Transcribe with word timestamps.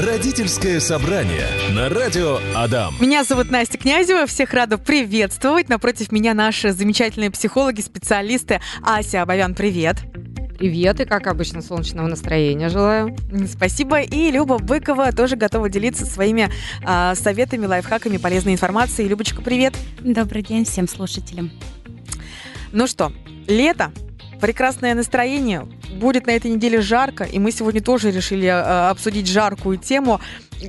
Родительское 0.00 0.80
собрание 0.80 1.46
на 1.74 1.90
радио 1.90 2.38
Адам. 2.56 2.94
Меня 3.00 3.22
зовут 3.22 3.50
Настя 3.50 3.76
Князева, 3.76 4.24
всех 4.24 4.54
рада 4.54 4.78
приветствовать. 4.78 5.68
Напротив 5.68 6.10
меня 6.10 6.32
наши 6.32 6.72
замечательные 6.72 7.30
психологи, 7.30 7.82
специалисты. 7.82 8.62
Ася 8.82 9.20
Абовян, 9.20 9.54
привет. 9.54 9.96
Привет, 10.58 11.00
и 11.00 11.04
как 11.04 11.26
обычно, 11.26 11.60
солнечного 11.60 12.06
настроения 12.06 12.70
желаю. 12.70 13.14
Спасибо. 13.46 14.00
И 14.00 14.30
Люба 14.30 14.56
Быкова 14.56 15.12
тоже 15.12 15.36
готова 15.36 15.68
делиться 15.68 16.06
своими 16.06 16.48
э, 16.82 17.14
советами, 17.14 17.66
лайфхаками, 17.66 18.16
полезной 18.16 18.54
информацией. 18.54 19.06
Любочка, 19.06 19.42
привет. 19.42 19.74
Добрый 20.00 20.40
день 20.40 20.64
всем 20.64 20.88
слушателям. 20.88 21.50
Ну 22.72 22.86
что, 22.86 23.12
лето, 23.46 23.92
прекрасное 24.40 24.94
настроение, 24.94 25.66
будет 25.92 26.26
на 26.26 26.30
этой 26.30 26.50
неделе 26.50 26.80
жарко, 26.80 27.24
и 27.24 27.38
мы 27.38 27.52
сегодня 27.52 27.82
тоже 27.82 28.10
решили 28.10 28.46
э, 28.46 28.90
обсудить 28.90 29.26
жаркую 29.26 29.76
тему 29.76 30.20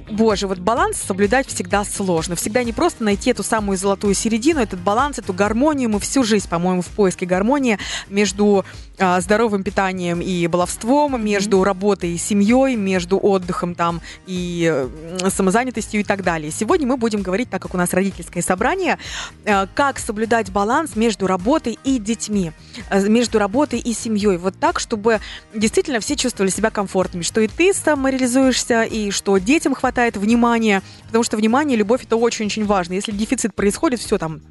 боже, 0.10 0.48
вот 0.48 0.60
баланс 0.60 0.98
соблюдать 0.98 1.48
всегда 1.48 1.84
сложно. 1.84 2.36
Всегда 2.36 2.64
не 2.64 2.74
просто 2.74 3.04
найти 3.04 3.32
эту 3.32 3.44
самую 3.44 3.78
золотую 3.78 4.14
середину, 4.14 4.62
этот 4.62 4.80
баланс, 4.80 5.20
эту 5.20 5.34
гармонию. 5.34 5.90
Мы 5.90 6.00
всю 6.00 6.24
жизнь, 6.24 6.48
по-моему, 6.48 6.82
в 6.82 6.88
поиске 6.88 7.26
гармонии 7.26 7.78
между 8.10 8.66
а, 8.98 9.20
здоровым 9.22 9.64
питанием 9.64 10.22
и 10.22 10.48
баловством, 10.48 11.24
между 11.24 11.60
mm-hmm. 11.60 11.64
работой 11.64 12.12
и 12.14 12.18
семьей, 12.18 12.76
между 12.76 13.18
отдыхом 13.18 13.76
там 13.76 14.02
и 14.28 14.88
самозанятостью 15.30 16.02
и 16.02 16.04
так 16.04 16.24
далее. 16.24 16.52
Сегодня 16.52 16.88
мы 16.88 16.98
будем 16.98 17.22
говорить, 17.22 17.50
так 17.50 17.62
как 17.62 17.74
у 17.74 17.78
нас 17.78 17.94
родительское 17.94 18.44
собрание, 18.44 18.98
а, 19.46 19.68
как 19.74 20.00
соблюдать 20.00 20.52
баланс 20.52 20.96
между 20.96 21.28
работой 21.28 21.80
и 21.84 21.98
детьми, 21.98 22.52
а, 22.90 23.00
между 23.00 23.40
работой 23.40 23.80
и 23.80 23.94
семьей. 23.94 24.38
Вот 24.38 24.56
так, 24.60 24.80
чтобы 24.80 25.20
действительно 25.54 26.00
все 26.00 26.16
чувствовали 26.16 26.52
себя 26.52 26.70
комфортными, 26.70 27.24
что 27.24 27.42
и 27.42 27.48
ты 27.48 27.74
самореализуешься, 27.74 28.84
и 28.84 29.12
что 29.12 29.38
детям 29.38 29.74
хватает 29.82 30.16
внимания, 30.16 30.82
потому 31.08 31.24
что 31.24 31.38
внимание 31.38 31.76
любовь 31.76 32.04
это 32.04 32.16
очень-очень 32.16 32.66
важно. 32.66 32.94
Если 32.94 33.12
дефицит 33.12 33.54
происходит, 33.56 34.00
все 34.00 34.18
там 34.18 34.42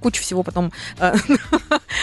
куча 0.00 0.22
всего 0.22 0.44
потом 0.44 0.72
э, 0.98 1.14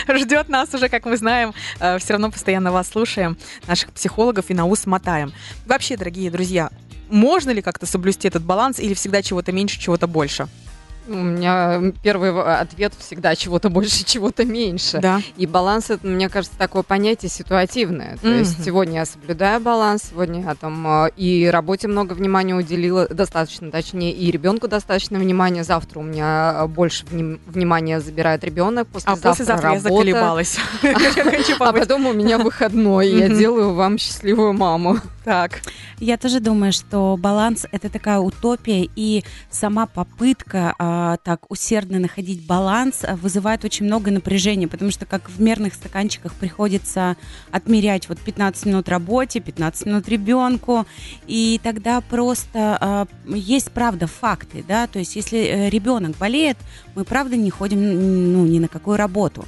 ждет 0.18 0.50
нас 0.50 0.74
уже, 0.74 0.90
как 0.90 1.06
мы 1.06 1.16
знаем. 1.16 1.54
Э, 1.80 1.98
все 2.00 2.14
равно 2.14 2.30
постоянно 2.30 2.74
вас 2.74 2.90
слушаем, 2.90 3.38
наших 3.68 3.92
психологов 3.94 4.50
и 4.50 4.54
на 4.54 4.66
ус 4.66 4.86
мотаем. 4.86 5.32
Вообще, 5.66 5.96
дорогие 5.96 6.30
друзья, 6.30 6.70
можно 7.10 7.52
ли 7.52 7.62
как-то 7.62 7.86
соблюсти 7.86 8.28
этот 8.28 8.44
баланс 8.44 8.80
или 8.80 8.94
всегда 8.94 9.22
чего-то 9.22 9.54
меньше, 9.54 9.80
чего-то 9.80 10.08
больше? 10.08 10.50
У 11.08 11.16
меня 11.16 11.82
первый 12.02 12.32
ответ 12.60 12.94
всегда 12.98 13.36
чего-то 13.36 13.70
больше, 13.70 14.04
чего-то 14.06 14.46
меньше. 14.46 15.00
Да. 15.00 15.22
И 15.38 15.46
баланс, 15.46 15.90
это, 15.90 16.06
мне 16.08 16.30
кажется, 16.30 16.58
такое 16.58 16.84
понятие 16.84 17.30
ситуативное. 17.30 18.18
То 18.18 18.28
mm-hmm. 18.28 18.40
есть 18.40 18.64
сегодня 18.64 19.00
я 19.00 19.06
соблюдаю 19.06 19.60
баланс, 19.60 20.10
сегодня 20.12 20.42
я 20.42 20.56
там 20.56 20.86
а, 20.88 21.08
и 21.08 21.48
работе 21.48 21.88
много 21.88 22.14
внимания 22.14 22.56
уделила, 22.56 23.08
достаточно, 23.08 23.72
точнее, 23.72 24.12
и 24.12 24.32
ребенку 24.32 24.68
достаточно 24.68 25.20
внимания. 25.20 25.64
Завтра 25.64 26.00
у 26.00 26.04
меня 26.04 26.62
а, 26.62 26.68
больше 26.68 27.06
вним- 27.06 27.40
внимания 27.48 28.00
забирает 28.00 28.44
ребенок, 28.44 28.88
А 29.06 29.16
послезавтра 29.16 29.74
я 29.74 29.80
заколебалась. 29.80 30.58
А 31.60 31.72
потом 31.72 32.08
у 32.08 32.14
меня 32.14 32.38
выходной, 32.38 33.10
я 33.10 33.30
делаю 33.30 33.74
вам 33.74 33.98
счастливую 33.98 34.54
маму. 34.54 35.00
Так. 35.24 35.62
Я 36.00 36.18
тоже 36.18 36.40
думаю, 36.40 36.74
что 36.74 37.18
баланс 37.18 37.66
это 37.72 37.90
такая 37.90 38.20
утопия, 38.20 38.90
и 38.96 39.24
сама 39.50 39.86
попытка 39.86 40.74
а, 40.94 41.18
так 41.18 41.50
усердно 41.50 41.98
находить 41.98 42.46
баланс 42.46 43.00
а, 43.04 43.16
вызывает 43.16 43.66
очень 43.66 43.88
много 43.88 44.12
напряжения, 44.12 44.68
потому 44.68 44.92
что 44.92 45.08
как 45.08 45.28
в 45.28 45.42
мерных 45.42 45.74
стаканчиках 45.74 46.36
приходится 46.36 47.18
отмерять 47.52 48.10
вот 48.10 48.20
15 48.20 48.68
минут 48.68 48.90
работе, 48.90 49.40
15 49.40 49.88
минут 49.88 50.08
ребенку, 50.08 50.86
и 51.26 51.60
тогда 51.64 52.00
просто 52.02 52.78
а, 52.80 53.08
есть 53.26 53.72
правда 53.72 54.06
факты, 54.06 54.64
да, 54.68 54.86
то 54.86 55.00
есть 55.00 55.16
если 55.16 55.40
э, 55.40 55.70
ребенок 55.70 56.16
болеет, 56.18 56.58
мы 56.94 57.06
правда 57.06 57.36
не 57.38 57.50
ходим 57.50 57.80
ну, 58.34 58.46
ни 58.46 58.60
на 58.60 58.68
какую 58.68 58.98
работу. 58.98 59.46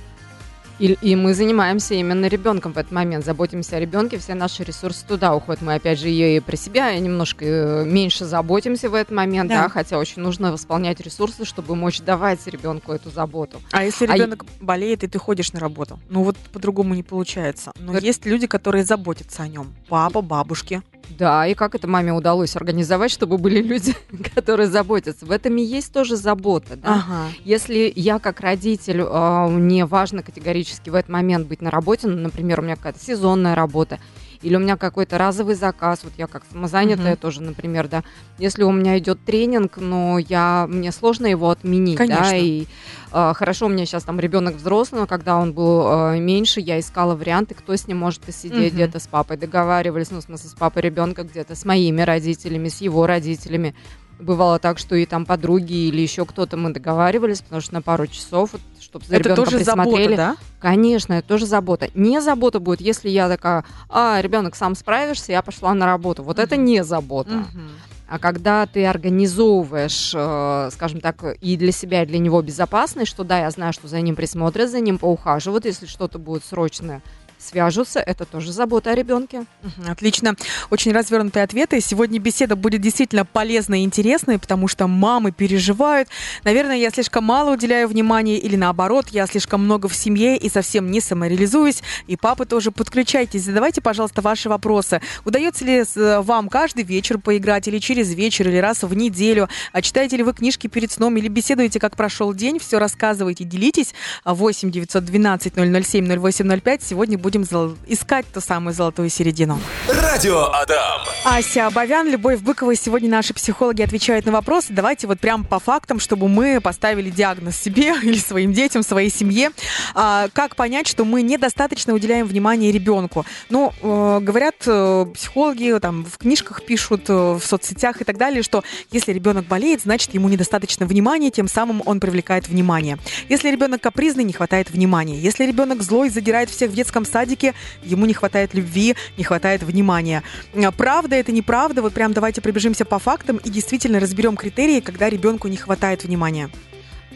И, 0.77 0.97
и 1.01 1.15
мы 1.15 1.33
занимаемся 1.33 1.93
именно 1.93 2.25
ребенком 2.25 2.73
в 2.73 2.77
этот 2.77 2.91
момент, 2.91 3.23
заботимся 3.23 3.77
о 3.77 3.79
ребенке, 3.79 4.17
все 4.17 4.33
наши 4.33 4.63
ресурсы 4.63 5.05
туда 5.07 5.33
уходят. 5.35 5.61
Мы, 5.61 5.75
опять 5.75 5.99
же, 5.99 6.09
ее 6.09 6.37
и 6.37 6.39
про 6.41 6.57
себя 6.57 6.97
немножко 6.99 7.45
э, 7.45 7.85
меньше 7.85 8.25
заботимся 8.25 8.89
в 8.89 8.93
этот 8.93 9.15
момент, 9.15 9.49
да. 9.49 9.63
да, 9.63 9.69
хотя 9.69 9.97
очень 9.97 10.21
нужно 10.21 10.51
восполнять 10.51 10.99
ресурсы, 10.99 11.45
чтобы 11.45 11.75
мочь 11.75 12.01
давать 12.01 12.45
ребенку 12.47 12.91
эту 12.91 13.09
заботу. 13.09 13.61
А 13.71 13.83
если 13.83 14.05
ребенок 14.05 14.43
а... 14.43 14.63
болеет, 14.63 15.03
и 15.03 15.07
ты 15.07 15.17
ходишь 15.17 15.53
на 15.53 15.59
работу? 15.59 15.99
Ну 16.09 16.23
вот 16.23 16.35
по-другому 16.51 16.93
не 16.93 17.03
получается. 17.03 17.71
Но 17.79 17.95
это... 17.95 18.05
есть 18.05 18.25
люди, 18.25 18.47
которые 18.47 18.83
заботятся 18.83 19.43
о 19.43 19.47
нем. 19.47 19.73
Папа, 19.87 20.21
бабушки. 20.21 20.81
Да, 21.09 21.47
и 21.47 21.53
как 21.53 21.75
это 21.75 21.87
маме 21.87 22.13
удалось 22.13 22.55
организовать, 22.55 23.11
чтобы 23.11 23.37
были 23.37 23.61
люди, 23.61 23.95
которые 24.35 24.67
заботятся. 24.67 25.25
В 25.25 25.31
этом 25.31 25.57
и 25.57 25.61
есть 25.61 25.93
тоже 25.93 26.15
забота. 26.15 26.75
Да? 26.75 26.95
Ага. 26.95 27.27
Если 27.43 27.91
я 27.95 28.19
как 28.19 28.41
родитель, 28.41 29.01
э, 29.01 29.47
мне 29.49 29.85
важно 29.85 30.23
категорически 30.23 30.89
в 30.89 30.95
этот 30.95 31.09
момент 31.09 31.47
быть 31.47 31.61
на 31.61 31.71
работе, 31.71 32.07
ну, 32.07 32.17
например, 32.17 32.59
у 32.59 32.63
меня 32.63 32.75
какая-то 32.75 32.99
сезонная 32.99 33.55
работа, 33.55 33.99
или 34.45 34.55
у 34.55 34.59
меня 34.59 34.77
какой-то 34.77 35.17
разовый 35.17 35.55
заказ, 35.55 36.01
вот 36.03 36.13
я 36.17 36.27
как 36.27 36.43
самозанятая 36.51 37.13
uh-huh. 37.13 37.19
тоже, 37.19 37.41
например, 37.41 37.87
да, 37.87 38.03
если 38.37 38.61
у 38.61 38.71
меня 38.71 38.97
идет 38.99 39.17
тренинг, 39.25 39.77
но 39.77 40.19
я, 40.19 40.67
мне 40.69 40.91
сложно 40.91 41.25
его 41.25 41.49
отменить, 41.49 41.97
Конечно. 41.97 42.23
да, 42.23 42.35
и 42.35 42.65
э, 43.11 43.33
хорошо, 43.35 43.65
у 43.65 43.69
меня 43.69 43.87
сейчас 43.87 44.03
там 44.03 44.19
ребенок 44.19 44.55
взрослый, 44.55 45.01
но 45.01 45.07
когда 45.07 45.37
он 45.37 45.53
был 45.53 45.87
э, 45.87 46.19
меньше, 46.19 46.59
я 46.59 46.79
искала 46.79 47.15
варианты, 47.15 47.55
кто 47.55 47.75
с 47.75 47.87
ним 47.87 47.97
может 47.97 48.21
посидеть, 48.21 48.71
uh-huh. 48.71 48.75
где-то 48.75 48.99
с 48.99 49.07
папой 49.07 49.37
договаривались, 49.37 50.11
ну, 50.11 50.19
в 50.19 50.23
смысле, 50.23 50.49
с 50.49 50.53
папой 50.53 50.83
ребенка, 50.83 51.23
где-то 51.23 51.55
с 51.55 51.65
моими 51.65 52.03
родителями, 52.03 52.69
с 52.69 52.81
его 52.81 53.07
родителями, 53.07 53.73
Бывало 54.17 54.59
так, 54.59 54.77
что 54.77 54.95
и 54.95 55.05
там 55.05 55.25
подруги 55.25 55.73
или 55.73 55.99
еще 55.99 56.25
кто-то 56.25 56.55
мы 56.55 56.69
договаривались, 56.69 57.41
потому 57.41 57.61
что 57.61 57.73
на 57.73 57.81
пару 57.81 58.07
часов, 58.07 58.51
чтобы 58.95 59.05
за 59.07 59.15
это 59.17 59.35
тоже 59.35 59.57
присмотрели. 59.57 60.15
Забота, 60.15 60.15
да? 60.15 60.35
Конечно, 60.59 61.13
это 61.13 61.27
тоже 61.27 61.45
забота. 61.45 61.89
Не 61.93 62.21
забота 62.21 62.59
будет, 62.59 62.81
если 62.81 63.09
я 63.09 63.27
такая, 63.27 63.65
а, 63.89 64.21
ребенок 64.21 64.55
сам 64.55 64.75
справишься, 64.75 65.31
я 65.31 65.41
пошла 65.41 65.73
на 65.73 65.85
работу. 65.85 66.23
Вот 66.23 66.39
mm-hmm. 66.39 66.43
это 66.43 66.57
не 66.57 66.83
забота. 66.83 67.31
Mm-hmm. 67.31 67.69
А 68.07 68.19
когда 68.19 68.67
ты 68.67 68.85
организовываешь, 68.85 70.13
э, 70.15 70.69
скажем 70.71 71.01
так, 71.01 71.23
и 71.41 71.57
для 71.57 71.71
себя, 71.71 72.03
и 72.03 72.05
для 72.05 72.19
него 72.19 72.39
безопасность, 72.43 73.09
что 73.09 73.23
да, 73.23 73.39
я 73.39 73.49
знаю, 73.49 73.73
что 73.73 73.87
за 73.87 73.99
ним 73.99 74.15
присмотрят, 74.15 74.69
за 74.69 74.79
ним 74.79 74.99
поухаживают, 74.99 75.65
если 75.65 75.87
что-то 75.87 76.19
будет 76.19 76.45
срочное, 76.45 77.01
свяжутся, 77.45 77.99
это 77.99 78.25
тоже 78.25 78.51
забота 78.51 78.91
о 78.91 78.95
ребенке. 78.95 79.45
Отлично. 79.87 80.35
Очень 80.69 80.91
развернутые 80.91 81.43
ответы. 81.43 81.79
Сегодня 81.81 82.19
беседа 82.19 82.55
будет 82.55 82.81
действительно 82.81 83.25
полезной 83.25 83.81
и 83.81 83.83
интересной, 83.83 84.39
потому 84.39 84.67
что 84.67 84.87
мамы 84.87 85.31
переживают. 85.31 86.09
Наверное, 86.43 86.77
я 86.77 86.89
слишком 86.89 87.23
мало 87.23 87.53
уделяю 87.53 87.87
внимания 87.87 88.37
или 88.37 88.55
наоборот, 88.55 89.09
я 89.09 89.27
слишком 89.27 89.63
много 89.63 89.87
в 89.87 89.95
семье 89.95 90.37
и 90.37 90.49
совсем 90.49 90.89
не 90.89 91.01
самореализуюсь. 91.01 91.81
И 92.07 92.15
папы 92.15 92.45
тоже 92.45 92.71
подключайтесь. 92.71 93.43
Задавайте, 93.43 93.81
пожалуйста, 93.81 94.21
ваши 94.21 94.49
вопросы. 94.49 95.01
Удается 95.23 95.65
ли 95.65 95.83
э, 95.83 96.21
вам 96.21 96.49
каждый 96.49 96.83
вечер 96.83 97.19
поиграть 97.19 97.67
или 97.67 97.79
через 97.79 98.13
вечер, 98.13 98.47
или 98.49 98.57
раз 98.57 98.83
в 98.83 98.93
неделю? 98.93 99.49
А 99.71 99.81
читаете 99.81 100.17
ли 100.17 100.23
вы 100.23 100.33
книжки 100.33 100.67
перед 100.67 100.91
сном 100.91 101.17
или 101.17 101.27
беседуете, 101.27 101.79
как 101.79 101.95
прошел 101.95 102.33
день? 102.33 102.59
Все 102.59 102.79
рассказывайте, 102.79 103.43
делитесь. 103.43 103.93
8 104.23 104.71
912 104.71 105.53
007 105.53 106.05
0805. 106.05 106.83
Сегодня 106.83 107.17
будет 107.17 107.34
будем 107.43 107.77
искать 107.87 108.25
ту 108.33 108.41
самую 108.41 108.73
золотую 108.73 109.09
середину. 109.09 109.59
Радио 109.87 110.45
Адам. 110.53 111.01
Ася 111.25 111.67
Абовян, 111.67 112.07
Любовь 112.07 112.39
Быкова. 112.39 112.75
Сегодня 112.75 113.09
наши 113.09 113.33
психологи 113.33 113.81
отвечают 113.81 114.25
на 114.25 114.31
вопросы. 114.31 114.67
Давайте 114.69 115.07
вот 115.07 115.19
прям 115.19 115.43
по 115.43 115.59
фактам, 115.59 115.99
чтобы 115.99 116.27
мы 116.27 116.61
поставили 116.61 117.09
диагноз 117.09 117.57
себе 117.57 117.93
или 118.03 118.17
своим 118.17 118.53
детям, 118.53 118.83
своей 118.83 119.09
семье. 119.09 119.51
А, 119.93 120.27
как 120.33 120.55
понять, 120.55 120.87
что 120.87 121.03
мы 121.03 121.21
недостаточно 121.21 121.93
уделяем 121.93 122.25
внимание 122.27 122.71
ребенку? 122.71 123.25
Ну, 123.49 123.73
э, 123.81 124.19
говорят 124.21 124.55
э, 124.65 125.05
психологи, 125.13 125.77
там 125.81 126.05
в 126.05 126.17
книжках 126.17 126.63
пишут, 126.63 127.09
э, 127.09 127.13
в 127.13 127.41
соцсетях 127.43 128.01
и 128.01 128.03
так 128.03 128.17
далее, 128.17 128.43
что 128.43 128.63
если 128.91 129.11
ребенок 129.11 129.45
болеет, 129.45 129.81
значит 129.81 130.13
ему 130.13 130.29
недостаточно 130.29 130.85
внимания, 130.85 131.31
тем 131.31 131.47
самым 131.47 131.81
он 131.85 131.99
привлекает 131.99 132.47
внимание. 132.47 132.97
Если 133.29 133.49
ребенок 133.49 133.81
капризный, 133.81 134.23
не 134.23 134.33
хватает 134.33 134.69
внимания. 134.69 135.17
Если 135.17 135.45
ребенок 135.45 135.81
злой, 135.81 136.09
задирает 136.09 136.49
всех 136.49 136.71
в 136.71 136.75
детском 136.75 137.05
саде, 137.05 137.24
садике, 137.25 137.53
ему 137.83 138.05
не 138.05 138.13
хватает 138.13 138.53
любви, 138.53 138.95
не 139.17 139.23
хватает 139.23 139.63
внимания. 139.63 140.23
А, 140.53 140.71
правда 140.71 141.15
это 141.15 141.31
неправда? 141.31 141.81
Вот 141.81 141.93
прям 141.93 142.13
давайте 142.13 142.41
пробежимся 142.41 142.85
по 142.85 142.99
фактам 142.99 143.37
и 143.37 143.49
действительно 143.49 143.99
разберем 143.99 144.37
критерии, 144.37 144.79
когда 144.79 145.09
ребенку 145.09 145.47
не 145.47 145.57
хватает 145.57 146.03
внимания. 146.03 146.49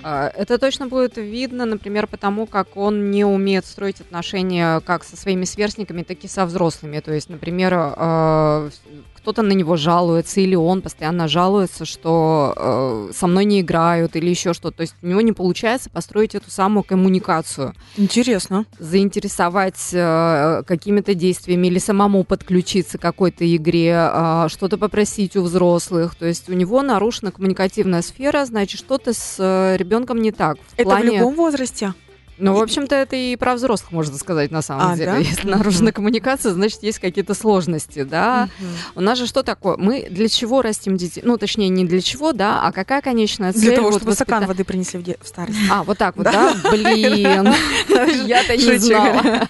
А, 0.02 0.32
это 0.36 0.58
точно 0.58 0.88
будет 0.88 1.18
видно, 1.18 1.66
например, 1.66 2.08
потому 2.08 2.48
как 2.48 2.78
он 2.78 3.12
не 3.12 3.26
умеет 3.26 3.66
строить 3.66 4.02
отношения 4.02 4.80
как 4.82 5.04
со 5.04 5.18
своими 5.18 5.46
сверстниками, 5.46 6.04
так 6.04 6.24
и 6.24 6.28
со 6.28 6.46
взрослыми. 6.46 7.00
То 7.00 7.14
есть, 7.14 7.30
например, 7.30 7.74
а, 7.76 8.70
кто-то 9.20 9.42
на 9.42 9.54
него 9.54 9.76
жалуется, 9.76 10.42
или 10.42 10.56
он 10.56 10.82
постоянно 10.82 11.28
жалуется, 11.28 11.86
что 11.86 12.54
э, 12.56 13.12
со 13.14 13.28
мной 13.28 13.46
не 13.46 13.62
играют, 13.62 14.16
или 14.16 14.30
еще 14.30 14.54
что-то. 14.54 14.78
То 14.78 14.82
есть 14.82 14.96
у 15.02 15.08
него 15.08 15.22
не 15.22 15.32
получается 15.32 15.90
построить 15.90 16.36
эту 16.36 16.50
самую 16.50 16.84
коммуникацию. 16.84 17.74
Интересно. 17.98 18.66
Заинтересовать 18.80 19.90
э, 19.94 20.64
какими-то 20.66 21.14
действиями 21.14 21.68
или 21.68 21.80
самому 21.80 22.24
подключиться 22.24 22.98
к 22.98 23.02
какой-то 23.02 23.44
игре, 23.56 24.10
э, 24.12 24.48
что-то 24.50 24.78
попросить 24.78 25.36
у 25.36 25.42
взрослых. 25.44 26.16
То 26.16 26.26
есть 26.26 26.50
у 26.50 26.54
него 26.54 26.82
нарушена 26.82 27.32
коммуникативная 27.32 28.02
сфера, 28.02 28.46
значит, 28.46 28.80
что-то 28.80 29.14
с 29.14 29.36
э, 29.40 29.78
ребенком 29.78 30.22
не 30.22 30.32
так. 30.32 30.58
В 30.58 30.74
Это 30.76 30.84
плане... 30.84 31.12
в 31.12 31.14
любом 31.16 31.36
возрасте? 31.36 31.94
Ну, 32.40 32.56
в 32.56 32.62
общем-то, 32.62 32.96
это 32.96 33.16
и 33.16 33.36
про 33.36 33.56
взрослых 33.56 33.92
можно 33.92 34.18
сказать 34.18 34.52
на 34.52 34.62
самом 34.62 34.92
а, 34.92 34.96
деле. 34.96 35.12
Да? 35.12 35.18
Если 35.18 35.44
mm-hmm. 35.44 35.58
нарушена 35.58 35.92
коммуникация, 35.92 36.54
значит, 36.54 36.82
есть 36.84 37.00
какие-то 37.00 37.34
сложности, 37.34 38.04
да. 38.04 38.50
Mm-hmm. 38.60 38.66
У 38.96 39.02
нас 39.02 39.18
же 39.18 39.28
что 39.28 39.44
такое? 39.44 39.78
Мы 39.78 40.08
для 40.10 40.30
чего 40.30 40.62
растим 40.62 40.98
детей? 40.98 41.22
Ну, 41.24 41.38
точнее, 41.38 41.70
не 41.70 41.86
для 41.86 42.02
чего, 42.02 42.34
да, 42.34 42.62
а 42.64 42.72
какая 42.72 43.02
конечная 43.02 43.54
цель? 43.54 43.62
Для 43.62 43.76
того, 43.76 43.92
чтобы 43.92 44.08
воспита... 44.08 44.26
стакан 44.26 44.48
воды 44.48 44.64
принесли 44.64 45.00
в, 45.00 45.04
де... 45.04 45.18
в 45.22 45.28
старость. 45.28 45.58
А, 45.70 45.84
вот 45.84 45.98
так 45.98 46.16
вот, 46.16 46.24
да? 46.24 46.56
Блин, 46.72 47.50
я-то 48.26 48.56
не 48.58 48.78
знала. 48.78 49.48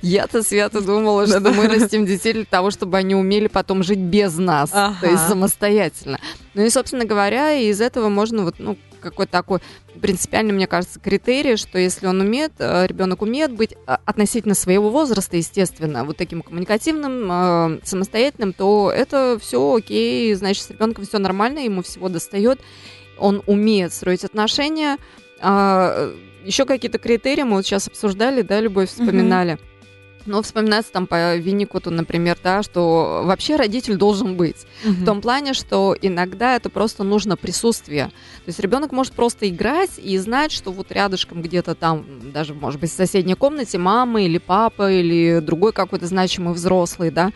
Я-то 0.00 0.42
свято 0.42 0.80
думала, 0.80 1.26
что 1.26 1.40
мы 1.40 1.68
растим 1.68 2.06
детей 2.06 2.32
для 2.32 2.44
того, 2.44 2.70
чтобы 2.70 2.96
они 2.96 3.14
умели 3.14 3.48
потом 3.48 3.82
жить 3.82 3.98
без 3.98 4.36
нас, 4.38 4.70
то 4.70 4.96
есть 5.02 5.26
самостоятельно. 5.28 6.18
Ну 6.54 6.62
и, 6.62 6.70
собственно 6.70 7.04
говоря, 7.04 7.52
из 7.52 7.80
этого 7.80 8.08
можно 8.08 8.44
вот, 8.44 8.56
ну, 8.58 8.76
какой-то 9.02 9.32
такой 9.32 9.60
принципиальный, 10.00 10.52
мне 10.52 10.66
кажется, 10.66 11.00
критерий, 11.00 11.56
что 11.56 11.78
если 11.78 12.06
он 12.06 12.20
умеет, 12.20 12.52
э, 12.58 12.86
ребенок 12.86 13.22
умеет 13.22 13.52
быть 13.52 13.72
э, 13.72 13.96
относительно 14.04 14.54
своего 14.54 14.90
возраста, 14.90 15.36
естественно, 15.36 16.04
вот 16.04 16.16
таким 16.16 16.42
коммуникативным, 16.42 17.30
э, 17.30 17.80
самостоятельным, 17.84 18.52
то 18.52 18.90
это 18.94 19.38
все 19.40 19.74
окей, 19.74 20.32
значит, 20.34 20.64
с 20.64 20.70
ребенком 20.70 21.04
все 21.04 21.18
нормально, 21.18 21.60
ему 21.60 21.82
всего 21.82 22.08
достает, 22.08 22.60
он 23.18 23.42
умеет 23.46 23.92
строить 23.92 24.24
отношения. 24.24 24.96
А, 25.40 26.12
Еще 26.44 26.64
какие-то 26.64 26.98
критерии 26.98 27.42
мы 27.42 27.56
вот 27.56 27.66
сейчас 27.66 27.88
обсуждали, 27.88 28.42
да, 28.42 28.60
Любовь, 28.60 28.88
вспоминали. 28.88 29.54
Mm-hmm 29.54 29.71
но 30.26 30.42
вспоминается 30.42 30.92
там 30.92 31.06
по 31.06 31.36
Винникуту, 31.36 31.90
например, 31.90 32.38
да, 32.42 32.62
что 32.62 33.22
вообще 33.24 33.56
родитель 33.56 33.96
должен 33.96 34.36
быть. 34.36 34.66
Угу. 34.84 34.92
В 34.92 35.04
том 35.04 35.20
плане, 35.20 35.54
что 35.54 35.96
иногда 36.00 36.56
это 36.56 36.70
просто 36.70 37.04
нужно 37.04 37.36
присутствие. 37.36 38.06
То 38.06 38.48
есть 38.48 38.60
ребенок 38.60 38.92
может 38.92 39.12
просто 39.12 39.48
играть 39.48 39.98
и 39.98 40.16
знать, 40.18 40.52
что 40.52 40.70
вот 40.72 40.92
рядышком 40.92 41.42
где-то 41.42 41.74
там, 41.74 42.04
даже, 42.32 42.54
может 42.54 42.80
быть, 42.80 42.90
в 42.90 42.94
соседней 42.94 43.34
комнате 43.34 43.78
мама 43.78 44.22
или 44.22 44.38
папа 44.38 44.90
или 44.90 45.40
другой 45.40 45.72
какой-то 45.72 46.06
значимый 46.06 46.54
взрослый, 46.54 47.10
да, 47.10 47.32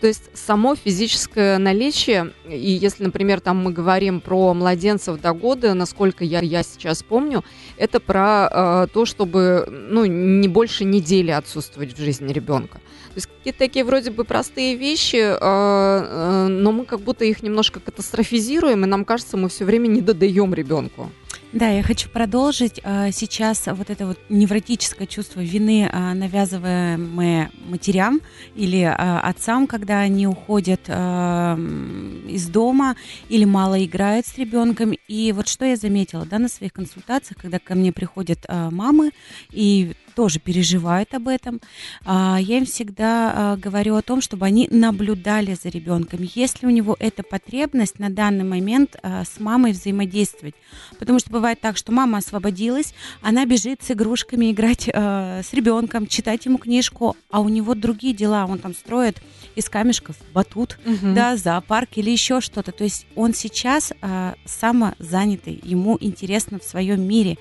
то 0.00 0.06
есть 0.06 0.30
само 0.34 0.74
физическое 0.74 1.56
наличие, 1.58 2.32
и 2.46 2.70
если, 2.70 3.04
например, 3.04 3.40
там 3.40 3.56
мы 3.62 3.72
говорим 3.72 4.20
про 4.20 4.52
младенцев 4.52 5.20
до 5.20 5.32
года, 5.32 5.72
насколько 5.72 6.22
я, 6.22 6.40
я 6.40 6.62
сейчас 6.62 7.02
помню, 7.02 7.44
это 7.78 7.98
про 7.98 8.48
э, 8.50 8.86
то, 8.92 9.06
чтобы 9.06 9.66
ну, 9.68 10.04
не 10.04 10.48
больше 10.48 10.84
недели 10.84 11.30
отсутствовать 11.30 11.94
в 11.94 12.00
жизни 12.00 12.32
ребенка. 12.32 12.78
То 12.78 13.14
есть 13.16 13.28
какие-то 13.38 13.58
такие 13.58 13.84
вроде 13.84 14.10
бы 14.10 14.24
простые 14.24 14.76
вещи, 14.76 15.16
э, 15.16 15.38
э, 15.40 16.46
но 16.48 16.72
мы 16.72 16.84
как 16.84 17.00
будто 17.00 17.24
их 17.24 17.42
немножко 17.42 17.80
катастрофизируем, 17.80 18.84
и 18.84 18.86
нам 18.86 19.06
кажется, 19.06 19.38
мы 19.38 19.48
все 19.48 19.64
время 19.64 19.86
не 19.86 20.02
додаем 20.02 20.52
ребенку. 20.52 21.10
Да, 21.56 21.70
я 21.70 21.82
хочу 21.82 22.10
продолжить. 22.10 22.82
А, 22.84 23.10
сейчас 23.10 23.66
вот 23.66 23.88
это 23.88 24.06
вот 24.06 24.18
невротическое 24.28 25.06
чувство 25.06 25.40
вины, 25.40 25.88
а, 25.90 26.12
навязываемое 26.12 27.50
матерям 27.66 28.20
или 28.54 28.82
а, 28.82 29.20
отцам, 29.20 29.66
когда 29.66 30.00
они 30.00 30.26
уходят 30.26 30.86
из 30.86 32.48
дома 32.48 32.94
или 33.30 33.46
мало 33.46 33.82
играют 33.82 34.26
с 34.26 34.36
ребенком. 34.36 34.92
И 35.08 35.32
вот 35.32 35.48
что 35.48 35.64
я 35.64 35.76
заметила, 35.76 36.26
да, 36.26 36.38
на 36.38 36.48
своих 36.48 36.74
консультациях, 36.74 37.40
когда 37.40 37.58
ко 37.58 37.74
мне 37.74 37.90
приходят 37.90 38.44
мамы 38.48 39.12
и 39.50 39.94
тоже 40.16 40.40
переживают 40.40 41.14
об 41.14 41.28
этом, 41.28 41.60
я 42.04 42.38
им 42.40 42.64
всегда 42.64 43.56
говорю 43.62 43.94
о 43.94 44.02
том, 44.02 44.20
чтобы 44.20 44.46
они 44.46 44.66
наблюдали 44.70 45.54
за 45.62 45.68
ребенком, 45.68 46.20
если 46.34 46.66
у 46.66 46.70
него 46.70 46.96
эта 46.98 47.22
потребность 47.22 47.98
на 47.98 48.10
данный 48.10 48.44
момент 48.44 48.96
с 49.02 49.38
мамой 49.38 49.72
взаимодействовать. 49.72 50.54
Потому 50.98 51.18
что 51.18 51.30
бывает 51.30 51.60
так, 51.60 51.76
что 51.76 51.92
мама 51.92 52.18
освободилась, 52.18 52.94
она 53.20 53.44
бежит 53.44 53.82
с 53.82 53.90
игрушками 53.90 54.50
играть 54.50 54.88
с 54.88 55.52
ребенком, 55.52 56.06
читать 56.06 56.46
ему 56.46 56.56
книжку, 56.56 57.14
а 57.30 57.40
у 57.40 57.48
него 57.50 57.74
другие 57.74 58.14
дела, 58.14 58.46
он 58.46 58.58
там 58.58 58.74
строит 58.74 59.20
из 59.54 59.68
камешков 59.68 60.16
батут, 60.32 60.78
угу. 60.84 61.14
да, 61.14 61.36
зоопарк 61.36 61.90
или 61.96 62.10
еще 62.10 62.40
что-то. 62.40 62.72
То 62.72 62.84
есть 62.84 63.06
он 63.14 63.34
сейчас 63.34 63.92
э, 64.00 64.34
самозанятый, 64.44 65.60
ему 65.62 65.96
интересно 66.00 66.58
в 66.58 66.64
своем 66.64 67.02
мире. 67.02 67.36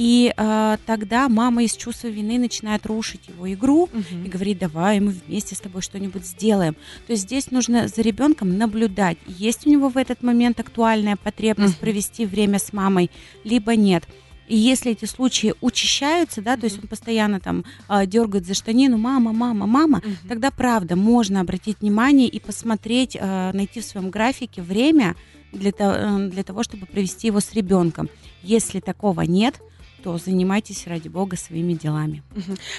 И 0.00 0.32
э, 0.34 0.76
тогда 0.86 1.28
мама 1.28 1.62
из 1.62 1.76
чувства 1.76 2.08
вины 2.08 2.38
начинает 2.38 2.86
рушить 2.86 3.28
его 3.28 3.52
игру 3.52 3.82
угу. 3.82 4.24
и 4.24 4.28
говорит, 4.30 4.58
давай 4.58 4.98
мы 4.98 5.10
вместе 5.10 5.54
с 5.54 5.60
тобой 5.60 5.82
что-нибудь 5.82 6.24
сделаем. 6.24 6.72
То 7.06 7.12
есть 7.12 7.24
здесь 7.24 7.50
нужно 7.50 7.86
за 7.86 8.00
ребенком 8.00 8.56
наблюдать, 8.56 9.18
есть 9.26 9.66
у 9.66 9.70
него 9.70 9.90
в 9.90 9.98
этот 9.98 10.22
момент 10.22 10.58
актуальная 10.58 11.16
потребность 11.16 11.74
угу. 11.74 11.80
провести 11.80 12.24
время 12.24 12.58
с 12.58 12.72
мамой, 12.72 13.10
либо 13.44 13.76
нет. 13.76 14.04
И 14.48 14.56
если 14.56 14.92
эти 14.92 15.04
случаи 15.04 15.52
учащаются, 15.60 16.40
да, 16.40 16.54
mm-hmm. 16.54 16.60
то 16.60 16.64
есть 16.64 16.78
он 16.82 16.88
постоянно 16.88 17.38
там 17.38 17.64
э, 17.88 18.06
дергает 18.06 18.46
за 18.46 18.54
штанину, 18.54 18.96
мама, 18.96 19.32
мама, 19.32 19.66
мама, 19.66 19.98
mm-hmm. 19.98 20.28
тогда 20.28 20.50
правда 20.50 20.96
можно 20.96 21.40
обратить 21.40 21.82
внимание 21.82 22.26
и 22.26 22.40
посмотреть, 22.40 23.16
э, 23.20 23.52
найти 23.52 23.80
в 23.80 23.84
своем 23.84 24.10
графике 24.10 24.60
время 24.60 25.14
для, 25.52 25.70
того, 25.70 25.92
э, 25.94 26.28
для 26.30 26.42
того, 26.42 26.64
чтобы 26.64 26.86
провести 26.86 27.28
его 27.28 27.38
с 27.38 27.52
ребенком. 27.52 28.08
Если 28.42 28.80
такого 28.80 29.20
нет, 29.20 29.60
то 30.02 30.16
занимайтесь, 30.18 30.86
ради 30.86 31.08
бога, 31.08 31.36
своими 31.36 31.74
делами. 31.74 32.22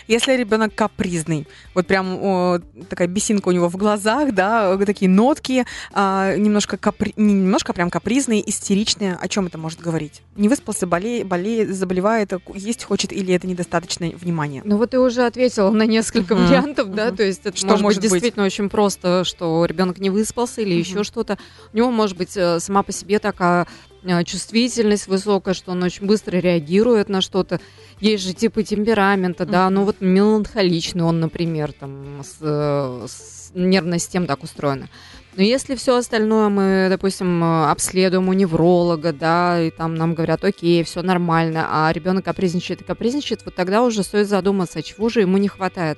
Если 0.08 0.36
ребенок 0.36 0.74
капризный, 0.76 1.48
вот 1.74 1.88
прям 1.88 2.18
о, 2.22 2.60
такая 2.90 3.08
бесинка 3.08 3.50
у 3.50 3.52
него 3.52 3.70
в 3.70 3.78
глазах, 3.78 4.34
да, 4.34 4.78
такие 4.86 5.10
нотки, 5.10 5.66
а, 5.94 6.36
немножко, 6.36 6.78
капри... 6.78 7.14
не 7.16 7.34
немножко, 7.34 7.72
а 7.72 7.76
прям 7.76 7.90
капризные, 7.90 8.48
истеричные, 8.50 9.16
о 9.16 9.28
чем 9.28 9.48
это 9.48 9.58
может 9.58 9.80
говорить? 9.80 10.22
Не 10.36 10.50
выспался, 10.50 10.88
болеет, 10.88 11.28
болеет, 11.28 11.74
заболевает, 11.76 12.34
есть 12.56 12.84
хочет 12.84 13.12
или 13.12 13.34
это 13.34 13.48
недостаточно 13.48 14.08
внимания? 14.08 14.62
Ну 14.66 14.78
вот 14.78 14.92
ты 14.92 15.00
уже 15.00 15.26
ответила 15.26 15.72
на 15.72 15.86
несколько 15.86 16.34
uh-huh. 16.34 16.48
вариантов, 16.48 16.88
uh-huh. 16.90 16.96
да, 16.96 17.12
то 17.12 17.24
есть 17.24 17.42
это 17.46 17.58
что 17.58 17.68
может, 17.68 17.84
может 17.84 18.02
быть 18.02 18.12
действительно 18.12 18.46
очень 18.46 18.70
просто, 18.70 19.24
что 19.24 19.66
ребенок 19.66 20.00
не 20.00 20.10
выспался 20.10 20.62
или 20.62 20.76
uh-huh. 20.76 20.80
еще 20.80 21.04
что-то. 21.04 21.38
У 21.74 21.78
него 21.78 21.92
может 21.92 22.18
быть 22.18 22.36
э, 22.36 22.60
сама 22.60 22.84
по 22.84 22.92
себе 22.92 23.20
такая 23.20 23.68
чувствительность 24.26 25.08
высокая, 25.08 25.54
что 25.54 25.72
он 25.72 25.84
очень 25.84 26.06
быстро 26.06 26.38
реагирует 26.38 27.10
на 27.10 27.22
что-то. 27.22 27.60
Есть 28.00 28.24
же 28.24 28.34
типы 28.34 28.64
темперамента, 28.64 29.46
да, 29.46 29.70
ну 29.70 29.84
вот 29.86 29.98
меланхоличный 30.00 31.04
он, 31.04 31.20
например, 31.20 31.72
там 31.72 32.22
с, 32.24 32.40
с 32.42 33.52
нервной 33.54 34.00
системой 34.00 34.28
так 34.28 34.44
устроена. 34.44 34.90
Но 35.36 35.44
если 35.44 35.76
все 35.76 35.96
остальное 35.96 36.50
мы, 36.50 36.88
допустим, 36.90 37.42
обследуем 37.44 38.28
у 38.28 38.34
невролога, 38.34 39.14
да, 39.14 39.62
и 39.62 39.72
там 39.72 39.96
нам 39.96 40.14
говорят, 40.14 40.44
окей, 40.44 40.84
все 40.84 41.02
нормально, 41.02 41.68
а 41.70 41.92
ребенок 41.94 42.26
капризничает 42.26 42.82
и 42.82 42.84
капризничает, 42.84 43.46
вот 43.46 43.56
тогда 43.56 43.82
уже 43.82 44.04
стоит 44.04 44.28
задуматься, 44.28 44.80
а 44.80 44.82
чего 44.82 45.08
же 45.08 45.22
ему 45.22 45.38
не 45.38 45.48
хватает. 45.48 45.98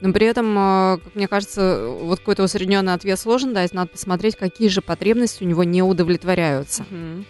Но 0.00 0.12
при 0.14 0.26
этом, 0.26 0.54
а, 0.56 0.98
как 1.04 1.14
мне 1.14 1.28
кажется, 1.28 1.88
вот 2.00 2.20
какой-то 2.20 2.42
усредненный 2.42 2.94
ответ 2.94 3.18
сложен 3.18 3.52
дать, 3.52 3.74
надо 3.74 3.90
посмотреть, 3.90 4.36
какие 4.36 4.68
же 4.68 4.80
потребности 4.80 5.44
у 5.44 5.46
него 5.46 5.62
не 5.62 5.82
удовлетворяются. 5.82 6.84
Mm-hmm. 6.90 7.24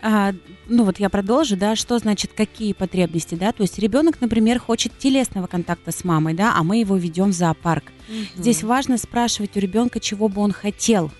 А, 0.00 0.32
ну 0.68 0.84
вот 0.84 1.00
я 1.00 1.08
продолжу, 1.08 1.56
да, 1.56 1.74
что 1.76 1.98
значит 1.98 2.32
какие 2.36 2.72
потребности, 2.72 3.34
да, 3.34 3.52
то 3.52 3.62
есть 3.62 3.78
ребенок, 3.78 4.20
например, 4.20 4.58
хочет 4.58 4.96
телесного 4.98 5.46
контакта 5.46 5.90
с 5.90 6.04
мамой, 6.04 6.34
да, 6.34 6.54
а 6.54 6.62
мы 6.62 6.78
его 6.78 6.96
ведем 6.96 7.30
в 7.30 7.32
зоопарк. 7.32 7.84
Угу. 8.08 8.42
Здесь 8.42 8.62
важно 8.62 8.98
спрашивать 8.98 9.56
у 9.56 9.60
ребенка, 9.60 10.00
чего 10.00 10.28
бы 10.28 10.40
он 10.40 10.52
хотел, 10.52 11.10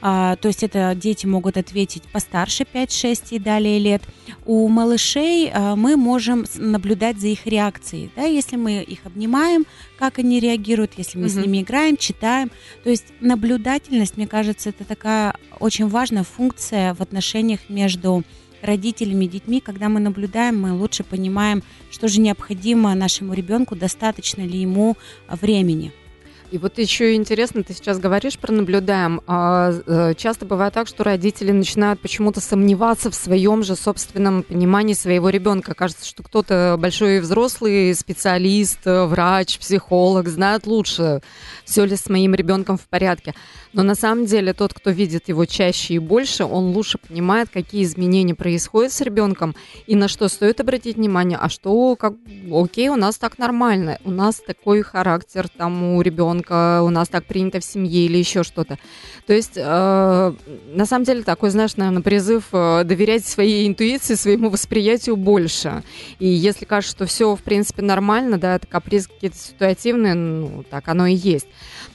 а, 0.00 0.36
то 0.36 0.48
есть 0.48 0.62
это 0.62 0.94
дети 0.94 1.26
могут 1.26 1.56
ответить 1.56 2.02
постарше 2.04 2.64
5-6 2.64 3.26
и 3.30 3.38
далее 3.38 3.78
лет. 3.78 4.02
У 4.44 4.68
малышей 4.68 5.50
а, 5.52 5.76
мы 5.76 5.96
можем 5.96 6.44
наблюдать 6.56 7.20
за 7.20 7.28
их 7.28 7.46
реакцией. 7.46 8.10
Да? 8.16 8.22
Если 8.22 8.56
мы 8.56 8.82
их 8.82 9.00
обнимаем, 9.04 9.64
как 9.98 10.18
они 10.18 10.40
реагируют, 10.40 10.92
если 10.96 11.18
мы 11.18 11.26
угу. 11.26 11.32
с 11.32 11.36
ними 11.36 11.62
играем, 11.62 11.96
читаем. 11.96 12.50
То 12.82 12.90
есть 12.90 13.06
наблюдательность, 13.20 14.16
мне 14.16 14.26
кажется, 14.26 14.70
это 14.70 14.84
такая 14.84 15.34
очень 15.60 15.88
важная 15.88 16.24
функция 16.24 16.94
в 16.94 17.00
отношениях 17.00 17.60
между 17.68 18.22
родителями 18.64 19.26
и 19.26 19.28
детьми, 19.28 19.60
когда 19.60 19.88
мы 19.88 20.00
наблюдаем, 20.00 20.60
мы 20.60 20.72
лучше 20.72 21.04
понимаем, 21.04 21.62
что 21.90 22.08
же 22.08 22.20
необходимо 22.20 22.94
нашему 22.94 23.34
ребенку, 23.34 23.76
достаточно 23.76 24.40
ли 24.40 24.58
ему 24.58 24.96
времени. 25.28 25.92
И 26.54 26.58
вот 26.58 26.78
еще 26.78 27.16
интересно, 27.16 27.64
ты 27.64 27.74
сейчас 27.74 27.98
говоришь 27.98 28.38
про 28.38 28.52
наблюдаем. 28.52 29.22
А, 29.26 29.72
э, 29.72 30.14
часто 30.16 30.46
бывает 30.46 30.72
так, 30.72 30.86
что 30.86 31.02
родители 31.02 31.50
начинают 31.50 31.98
почему-то 31.98 32.40
сомневаться 32.40 33.10
в 33.10 33.16
своем 33.16 33.64
же 33.64 33.74
собственном 33.74 34.44
понимании 34.44 34.94
своего 34.94 35.30
ребенка. 35.30 35.74
Кажется, 35.74 36.06
что 36.06 36.22
кто-то 36.22 36.76
большой 36.78 37.18
взрослый 37.18 37.92
специалист, 37.96 38.78
э, 38.84 39.04
врач, 39.06 39.58
психолог 39.58 40.28
знает 40.28 40.68
лучше, 40.68 41.22
все 41.64 41.84
ли 41.84 41.96
с 41.96 42.08
моим 42.08 42.36
ребенком 42.36 42.78
в 42.78 42.82
порядке. 42.82 43.34
Но 43.74 43.82
на 43.82 43.96
самом 43.96 44.24
деле 44.24 44.52
тот, 44.52 44.72
кто 44.72 44.90
видит 44.90 45.28
его 45.28 45.44
чаще 45.46 45.94
и 45.94 45.98
больше, 45.98 46.44
он 46.44 46.66
лучше 46.66 46.96
понимает, 46.96 47.48
какие 47.52 47.82
изменения 47.82 48.34
происходят 48.34 48.92
с 48.92 49.00
ребенком 49.00 49.56
и 49.88 49.96
на 49.96 50.06
что 50.06 50.28
стоит 50.28 50.60
обратить 50.60 50.96
внимание, 50.96 51.36
а 51.40 51.48
что, 51.48 51.96
как, 51.96 52.14
окей, 52.52 52.88
у 52.88 52.96
нас 52.96 53.18
так 53.18 53.36
нормально, 53.36 53.98
у 54.04 54.12
нас 54.12 54.36
такой 54.36 54.82
характер 54.82 55.48
там 55.48 55.96
у 55.96 56.00
ребенка, 56.02 56.82
у 56.82 56.90
нас 56.90 57.08
так 57.08 57.24
принято 57.24 57.58
в 57.58 57.64
семье 57.64 58.06
или 58.06 58.16
еще 58.16 58.44
что-то. 58.44 58.78
То 59.26 59.32
есть, 59.32 59.56
э, 59.56 60.32
на 60.72 60.86
самом 60.86 61.04
деле, 61.04 61.24
такой, 61.24 61.50
знаешь, 61.50 61.76
наверное, 61.76 62.02
призыв 62.02 62.44
э, 62.52 62.84
доверять 62.84 63.26
своей 63.26 63.66
интуиции, 63.66 64.14
своему 64.14 64.50
восприятию 64.50 65.16
больше. 65.16 65.82
И 66.20 66.28
если 66.28 66.64
кажется, 66.64 66.94
что 66.94 67.06
все, 67.06 67.34
в 67.34 67.42
принципе, 67.42 67.82
нормально, 67.82 68.38
да, 68.38 68.54
это 68.54 68.68
каприз 68.68 69.08
какие-то 69.08 69.36
ситуативные, 69.36 70.14
ну, 70.14 70.64
так 70.70 70.86
оно 70.86 71.06
и 71.06 71.14
есть. 71.14 71.48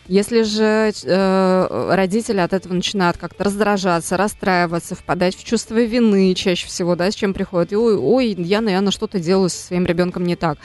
Если 0.10 0.42
же 0.42 0.92
э, 1.04 1.94
родители 1.94 2.40
от 2.40 2.52
этого 2.52 2.74
начинают 2.74 3.18
как-то 3.20 3.44
раздражаться, 3.44 4.18
расстраиваться, 4.18 4.96
впадать 4.96 5.36
в 5.36 5.44
чувство 5.44 5.76
вины 5.76 6.34
чаще 6.34 6.66
всего, 6.66 6.96
да, 6.96 7.12
с 7.12 7.14
чем 7.14 7.36
приходят, 7.36 7.72
и, 7.72 7.76
ой, 7.76 7.96
ой, 7.96 8.34
я, 8.40 8.62
наверное, 8.62 8.90
что-то 8.90 9.20
делаю 9.20 9.50
со 9.50 9.68
своим 9.68 9.86
ребенком 9.86 10.24
не 10.24 10.36
так, 10.36 10.58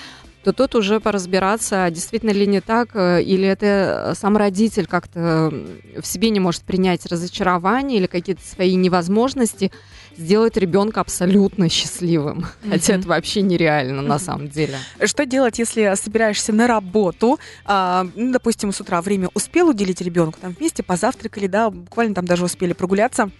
то 0.44 0.54
тут 0.54 0.74
уже 0.74 0.98
поразбираться, 0.98 1.88
действительно 1.90 2.30
ли 2.30 2.46
не 2.46 2.62
так, 2.62 2.90
э, 2.94 3.22
или 3.22 3.46
это 3.46 4.14
сам 4.16 4.38
родитель 4.38 4.86
как-то 4.86 5.52
в 6.00 6.06
себе 6.06 6.30
не 6.30 6.40
может 6.40 6.62
принять 6.62 7.04
разочарование 7.04 7.98
или 7.98 8.06
какие-то 8.06 8.42
свои 8.42 8.74
невозможности, 8.76 9.70
сделать 10.16 10.56
ребенка 10.56 11.00
абсолютно 11.00 11.68
счастливым. 11.68 12.40
Mm-hmm. 12.40 12.70
Хотя 12.70 12.94
это 12.94 13.08
вообще 13.08 13.42
нереально 13.42 14.00
mm-hmm. 14.00 14.06
на 14.06 14.18
самом 14.18 14.48
деле. 14.48 14.78
Что 15.04 15.26
делать, 15.26 15.58
если 15.58 15.94
собираешься 15.96 16.52
на 16.52 16.66
работу, 16.66 17.38
а, 17.64 18.06
ну, 18.14 18.32
допустим, 18.32 18.72
с 18.72 18.80
утра 18.80 19.00
время 19.02 19.28
успел 19.34 19.68
уделить 19.68 20.00
ребенку, 20.00 20.38
там 20.40 20.54
вместе 20.58 20.82
позавтракали, 20.82 21.46
да, 21.46 21.70
буквально 21.70 22.14
там 22.14 22.24
даже 22.24 22.44
успели 22.44 22.72
прогуляться, 22.72 23.30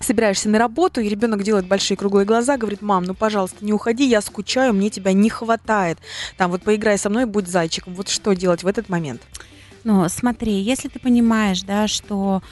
собираешься 0.00 0.48
на 0.48 0.58
работу, 0.58 1.00
и 1.00 1.08
ребенок 1.08 1.42
делает 1.42 1.66
большие 1.66 1.96
круглые 1.96 2.26
глаза, 2.26 2.56
говорит, 2.56 2.82
мам, 2.82 3.04
ну, 3.04 3.14
пожалуйста, 3.14 3.64
не 3.64 3.72
уходи, 3.72 4.06
я 4.06 4.20
скучаю, 4.20 4.74
мне 4.74 4.90
тебя 4.90 5.12
не 5.12 5.30
хватает. 5.30 5.98
Там 6.36 6.50
вот 6.50 6.62
поиграй 6.62 6.98
со 6.98 7.10
мной, 7.10 7.26
будь 7.26 7.48
зайчиком. 7.48 7.94
Вот 7.94 8.08
что 8.08 8.34
делать 8.34 8.62
в 8.62 8.66
этот 8.66 8.88
момент? 8.88 9.22
Ну, 9.84 10.08
смотри, 10.08 10.52
если 10.52 10.88
ты 10.88 11.00
понимаешь, 11.00 11.62
да, 11.62 11.88
что 11.88 12.42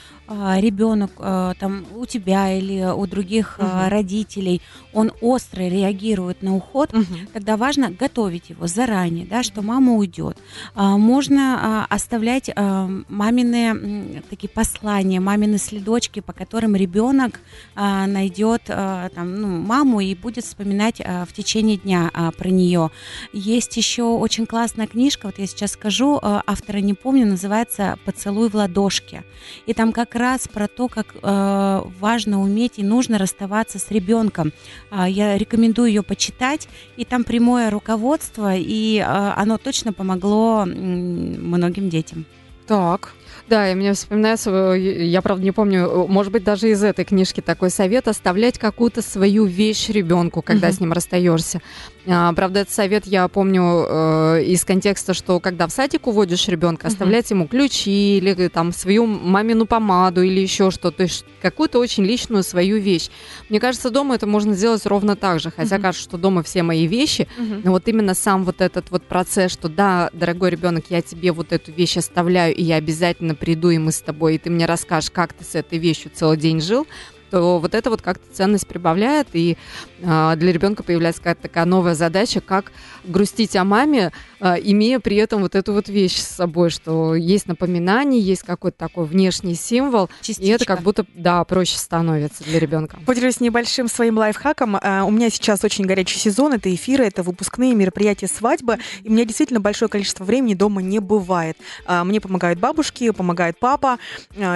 ребенок 0.59 1.11
а, 1.17 1.53
там 1.59 1.85
у 1.95 2.05
тебя 2.05 2.51
или 2.51 2.83
у 2.91 3.05
других 3.07 3.59
угу. 3.59 3.67
родителей, 3.87 4.61
он 4.93 5.11
остро 5.21 5.61
реагирует 5.61 6.41
на 6.41 6.55
уход, 6.55 6.93
угу. 6.93 7.05
тогда 7.33 7.57
важно 7.57 7.91
готовить 7.91 8.49
его 8.49 8.67
заранее, 8.67 9.25
да, 9.25 9.43
что 9.43 9.61
мама 9.61 9.93
уйдет. 9.93 10.37
Можно 10.75 11.85
оставлять 11.85 12.49
мамины 12.55 14.21
такие 14.29 14.49
послания, 14.49 15.19
мамины 15.19 15.57
следочки, 15.57 16.19
по 16.19 16.33
которым 16.33 16.75
ребенок 16.75 17.39
найдет 17.75 18.63
там, 18.65 19.35
ну, 19.35 19.47
маму 19.47 20.01
и 20.01 20.15
будет 20.15 20.45
вспоминать 20.45 20.99
в 20.99 21.33
течение 21.33 21.77
дня 21.77 22.11
про 22.37 22.49
нее. 22.49 22.91
Есть 23.33 23.77
еще 23.77 24.03
очень 24.03 24.45
классная 24.45 24.87
книжка, 24.87 25.27
вот 25.27 25.39
я 25.39 25.47
сейчас 25.47 25.71
скажу, 25.71 26.19
автора 26.21 26.79
не 26.79 26.93
помню, 26.93 27.25
называется 27.25 27.97
«Поцелуй 28.05 28.49
в 28.49 28.55
ладошке». 28.55 29.23
И 29.65 29.73
там 29.73 29.91
как 29.91 30.15
раз 30.21 30.47
про 30.47 30.67
то, 30.67 30.87
как 30.87 31.07
э, 31.21 31.81
важно 31.99 32.41
уметь 32.41 32.73
и 32.77 32.83
нужно 32.83 33.17
расставаться 33.17 33.79
с 33.79 33.91
ребенком. 33.91 34.53
Э, 34.91 35.05
я 35.07 35.37
рекомендую 35.37 35.89
ее 35.89 36.03
почитать, 36.03 36.69
и 36.95 37.03
там 37.03 37.23
прямое 37.23 37.69
руководство, 37.69 38.55
и 38.55 38.99
э, 38.99 39.03
оно 39.03 39.57
точно 39.57 39.91
помогло 39.91 40.65
многим 40.65 41.89
детям. 41.89 42.25
Так, 42.67 43.13
да, 43.51 43.69
и 43.69 43.75
мне 43.75 43.91
вспоминается, 43.91 44.49
я 44.71 45.21
правда 45.21 45.43
не 45.43 45.51
помню, 45.51 46.07
может 46.07 46.31
быть, 46.31 46.45
даже 46.45 46.69
из 46.69 46.81
этой 46.85 47.03
книжки 47.03 47.41
такой 47.41 47.69
совет 47.69 48.07
оставлять 48.07 48.57
какую-то 48.57 49.01
свою 49.01 49.43
вещь 49.43 49.89
ребенку, 49.89 50.41
когда 50.41 50.69
uh-huh. 50.69 50.73
с 50.73 50.79
ним 50.79 50.93
расстаешься. 50.93 51.61
А, 52.07 52.31
правда, 52.31 52.61
этот 52.61 52.73
совет 52.73 53.05
я 53.05 53.27
помню 53.27 53.85
э, 53.87 54.43
из 54.45 54.63
контекста, 54.63 55.13
что 55.13 55.41
когда 55.41 55.67
в 55.67 55.71
садик 55.71 56.07
уводишь 56.07 56.47
ребенка, 56.47 56.87
uh-huh. 56.87 56.91
оставлять 56.91 57.29
ему 57.29 57.45
ключи 57.45 58.19
или 58.19 58.47
там 58.47 58.71
свою 58.71 59.05
мамину 59.05 59.65
помаду 59.65 60.21
или 60.21 60.39
еще 60.39 60.71
что-то, 60.71 60.97
то 60.97 61.03
есть 61.03 61.25
какую-то 61.41 61.79
очень 61.79 62.05
личную 62.05 62.43
свою 62.43 62.77
вещь. 62.77 63.09
Мне 63.49 63.59
кажется, 63.59 63.89
дома 63.89 64.15
это 64.15 64.27
можно 64.27 64.53
сделать 64.53 64.85
ровно 64.85 65.17
так 65.17 65.41
же, 65.41 65.51
хотя 65.51 65.75
uh-huh. 65.75 65.81
кажется, 65.81 66.03
что 66.03 66.17
дома 66.17 66.41
все 66.41 66.63
мои 66.63 66.87
вещи, 66.87 67.27
uh-huh. 67.37 67.61
но 67.65 67.71
вот 67.71 67.85
именно 67.89 68.13
сам 68.13 68.45
вот 68.45 68.61
этот 68.61 68.91
вот 68.91 69.03
процесс, 69.03 69.51
что 69.51 69.67
да, 69.67 70.09
дорогой 70.13 70.51
ребенок, 70.51 70.85
я 70.87 71.01
тебе 71.01 71.33
вот 71.33 71.51
эту 71.51 71.73
вещь 71.73 71.97
оставляю, 71.97 72.55
и 72.55 72.63
я 72.63 72.77
обязательно 72.77 73.35
приду, 73.41 73.71
и 73.71 73.79
мы 73.79 73.91
с 73.91 73.99
тобой, 73.99 74.35
и 74.35 74.37
ты 74.37 74.51
мне 74.51 74.67
расскажешь, 74.67 75.09
как 75.09 75.33
ты 75.33 75.43
с 75.43 75.55
этой 75.55 75.79
вещью 75.79 76.11
целый 76.13 76.37
день 76.37 76.61
жил, 76.61 76.87
то 77.31 77.59
вот 77.59 77.73
это 77.73 77.89
вот 77.89 78.01
как-то 78.01 78.23
ценность 78.31 78.67
прибавляет, 78.67 79.29
и 79.33 79.57
э, 79.99 80.33
для 80.35 80.53
ребенка 80.53 80.83
появляется 80.83 81.21
какая-то 81.21 81.41
такая 81.43 81.65
новая 81.65 81.95
задача, 81.95 82.39
как 82.39 82.71
грустить 83.03 83.55
о 83.55 83.63
маме, 83.63 84.11
имея 84.41 84.99
при 84.99 85.17
этом 85.17 85.41
вот 85.41 85.55
эту 85.55 85.73
вот 85.73 85.87
вещь 85.87 86.17
с 86.17 86.27
собой, 86.27 86.69
что 86.69 87.15
есть 87.15 87.47
напоминание, 87.47 88.19
есть 88.19 88.43
какой-то 88.43 88.77
такой 88.77 89.05
внешний 89.05 89.55
символ, 89.55 90.09
Частичка. 90.21 90.43
и 90.43 90.47
это 90.49 90.65
как 90.65 90.81
будто, 90.81 91.05
да, 91.13 91.43
проще 91.43 91.77
становится 91.77 92.43
для 92.43 92.59
ребенка. 92.59 92.97
Поделюсь 93.05 93.39
небольшим 93.39 93.87
своим 93.87 94.17
лайфхаком. 94.17 94.75
Э, 94.75 95.03
у 95.03 95.11
меня 95.11 95.29
сейчас 95.29 95.63
очень 95.63 95.85
горячий 95.85 96.19
сезон, 96.19 96.53
это 96.53 96.73
эфиры, 96.73 97.05
это 97.05 97.23
выпускные 97.23 97.73
мероприятия, 97.75 98.27
свадьбы, 98.27 98.79
и 99.03 99.09
у 99.09 99.11
меня 99.11 99.25
действительно 99.25 99.59
большое 99.59 99.89
количество 99.89 100.23
времени 100.23 100.53
дома 100.53 100.81
не 100.81 100.99
бывает. 100.99 101.57
Э, 101.87 102.03
мне 102.03 102.19
помогают 102.19 102.59
бабушки, 102.59 103.11
помогает 103.11 103.59
папа, 103.59 103.97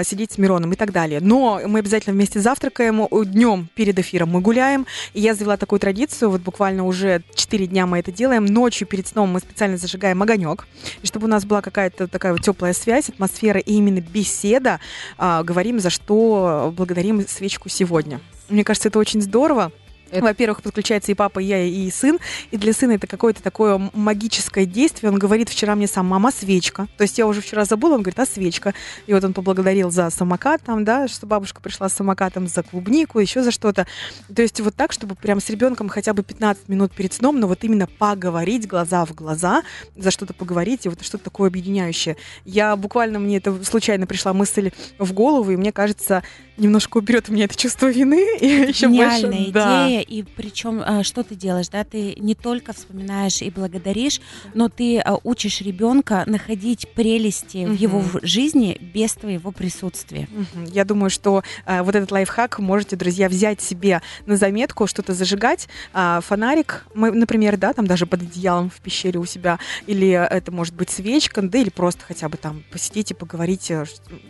сидеть 0.04 0.34
с 0.34 0.38
Мироном 0.38 0.74
и 0.74 0.76
так 0.76 0.92
далее. 0.92 1.20
Но 1.22 1.62
мы 1.66 1.80
обязательно 1.80 2.14
вместе 2.14 2.40
завтра 2.40 2.66
завтракаем, 2.66 3.08
днем 3.26 3.68
перед 3.76 4.00
эфиром 4.00 4.30
мы 4.30 4.42
гуляем. 4.42 4.88
И 5.14 5.22
я 5.22 5.36
завела 5.36 5.58
такую 5.58 5.80
традицию, 5.80 6.32
вот 6.32 6.42
буквально 6.42 6.86
уже 6.86 7.22
4 7.36 7.68
дня 7.68 7.86
мы 7.86 8.00
это 8.00 8.12
делаем. 8.12 8.46
Ночью 8.46 8.88
перед 8.88 9.08
сном 9.08 9.30
мы 9.30 9.40
специально 9.40 9.75
зажигаем 9.78 10.22
огонек. 10.22 10.68
И 11.02 11.08
чтобы 11.08 11.26
у 11.26 11.30
нас 11.30 11.46
была 11.46 11.62
какая-то 11.62 12.08
такая 12.08 12.34
вот 12.34 12.42
теплая 12.42 12.74
связь, 12.74 13.10
атмосфера 13.10 13.60
и 13.60 13.74
именно 13.74 14.02
беседа, 14.02 14.80
а, 15.18 15.44
говорим, 15.44 15.80
за 15.80 15.90
что 15.90 16.74
благодарим 16.76 17.28
свечку 17.28 17.70
сегодня. 17.70 18.20
Мне 18.50 18.64
кажется, 18.64 18.90
это 18.90 19.00
очень 19.00 19.22
здорово. 19.22 19.72
Во-первых, 20.12 20.62
подключается 20.62 21.12
и 21.12 21.16
папа, 21.16 21.40
и 21.40 21.46
я, 21.46 21.64
и 21.64 21.90
сын. 21.90 22.20
И 22.52 22.58
для 22.58 22.74
сына 22.74 22.94
это 22.94 23.08
какое-то 23.08 23.42
такое 23.42 23.90
магическое 23.94 24.66
действие. 24.66 25.12
Он 25.12 25.20
говорит 25.20 25.50
вчера 25.50 25.76
мне 25.76 25.88
сам, 25.88 26.06
мама, 26.06 26.32
свечка. 26.32 26.88
То 26.98 27.04
есть 27.04 27.18
я 27.18 27.28
уже 27.28 27.42
вчера 27.42 27.66
забыла, 27.66 27.96
он 27.96 28.02
говорит, 28.02 28.20
а 28.20 28.26
свечка. 28.26 28.74
И 29.08 29.14
вот 29.14 29.24
он 29.24 29.34
поблагодарил 29.34 29.92
за 29.92 30.10
самокат 30.10 30.62
там, 30.64 30.86
да, 30.86 31.08
что 31.08 31.26
бабушка 31.26 31.62
пришла 31.62 31.90
с 31.90 31.94
самокатом, 31.94 32.48
за 32.48 32.64
клубнику, 32.64 33.20
еще 33.20 33.44
за 33.44 33.52
что-то. 33.52 33.88
То 34.34 34.42
есть 34.42 34.60
вот 34.62 34.76
так, 34.76 34.92
чтобы 34.92 35.16
прям 35.16 35.40
с 35.40 35.50
ребенком 35.50 35.90
хотя 35.90 36.14
бы 36.14 36.24
15 36.24 36.70
минут 36.70 36.94
перед 36.94 37.14
сном, 37.14 37.40
но 37.40 37.48
вот 37.48 37.64
именно 37.64 37.88
поговорить 37.88 38.68
глаза 38.68 39.06
в 39.06 39.14
глаза, 39.14 39.64
за 39.96 40.12
что-то 40.12 40.34
поговорить, 40.34 40.86
и 40.86 40.90
вот 40.90 41.04
что-то 41.04 41.26
такое 41.26 41.50
объединяющее. 41.50 42.18
Я 42.46 42.76
буквально, 42.76 43.20
мне 43.20 43.38
это 43.38 43.64
случайно 43.64 44.08
пришла 44.08 44.34
мысль 44.34 44.72
в 45.00 45.14
голову, 45.14 45.52
и 45.52 45.56
мне 45.56 45.72
кажется, 45.72 46.24
немножко 46.58 46.98
уберет 46.98 47.30
у 47.30 47.34
меня 47.34 47.46
это 47.46 47.56
чувство 47.56 47.88
вины. 47.88 48.38
И 48.42 48.48
еще 48.48 48.88
больше, 48.88 49.28
идея, 49.28 49.52
да 49.52 49.90
и 49.90 50.24
причем 50.24 50.82
а, 50.86 51.04
что 51.04 51.24
ты 51.24 51.36
делаешь, 51.36 51.70
да, 51.70 51.84
ты 51.84 52.16
не 52.18 52.36
только 52.36 52.74
вспоминаешь 52.74 53.42
и 53.42 53.50
благодаришь, 53.50 54.22
но 54.54 54.70
ты 54.70 55.00
а, 55.00 55.18
учишь 55.24 55.62
ребенка 55.62 56.24
находить 56.26 56.88
прелести 56.94 57.66
угу. 57.66 57.74
в 57.74 57.80
его 57.80 58.04
жизни 58.22 58.78
без 58.94 59.14
твоего 59.14 59.52
присутствия. 59.52 60.28
Угу. 60.32 60.72
Я 60.72 60.86
думаю, 60.86 61.10
что 61.10 61.44
а, 61.66 61.84
вот 61.84 61.96
этот 61.96 62.12
лайфхак 62.12 62.60
можете, 62.60 62.96
друзья, 62.96 63.30
взять 63.30 63.62
себе 63.62 64.02
на 64.26 64.38
заметку, 64.38 64.88
что-то 64.88 65.14
зажигать, 65.14 65.68
фонарик, 65.94 66.86
мы, 66.94 67.12
например, 67.12 67.58
да, 67.58 67.74
там 67.74 67.88
даже 67.88 68.06
под 68.06 68.22
одеялом 68.22 68.70
в 68.70 68.82
пещере 68.82 69.20
у 69.20 69.26
себя, 69.26 69.60
или 69.88 70.10
это 70.10 70.52
может 70.52 70.74
быть 70.76 70.90
свечка, 70.90 71.42
да, 71.42 71.58
или 71.58 71.70
просто 71.70 72.04
хотя 72.06 72.30
бы 72.30 72.38
там 72.38 72.64
посидите, 72.72 73.16
поговорите, 73.16 73.86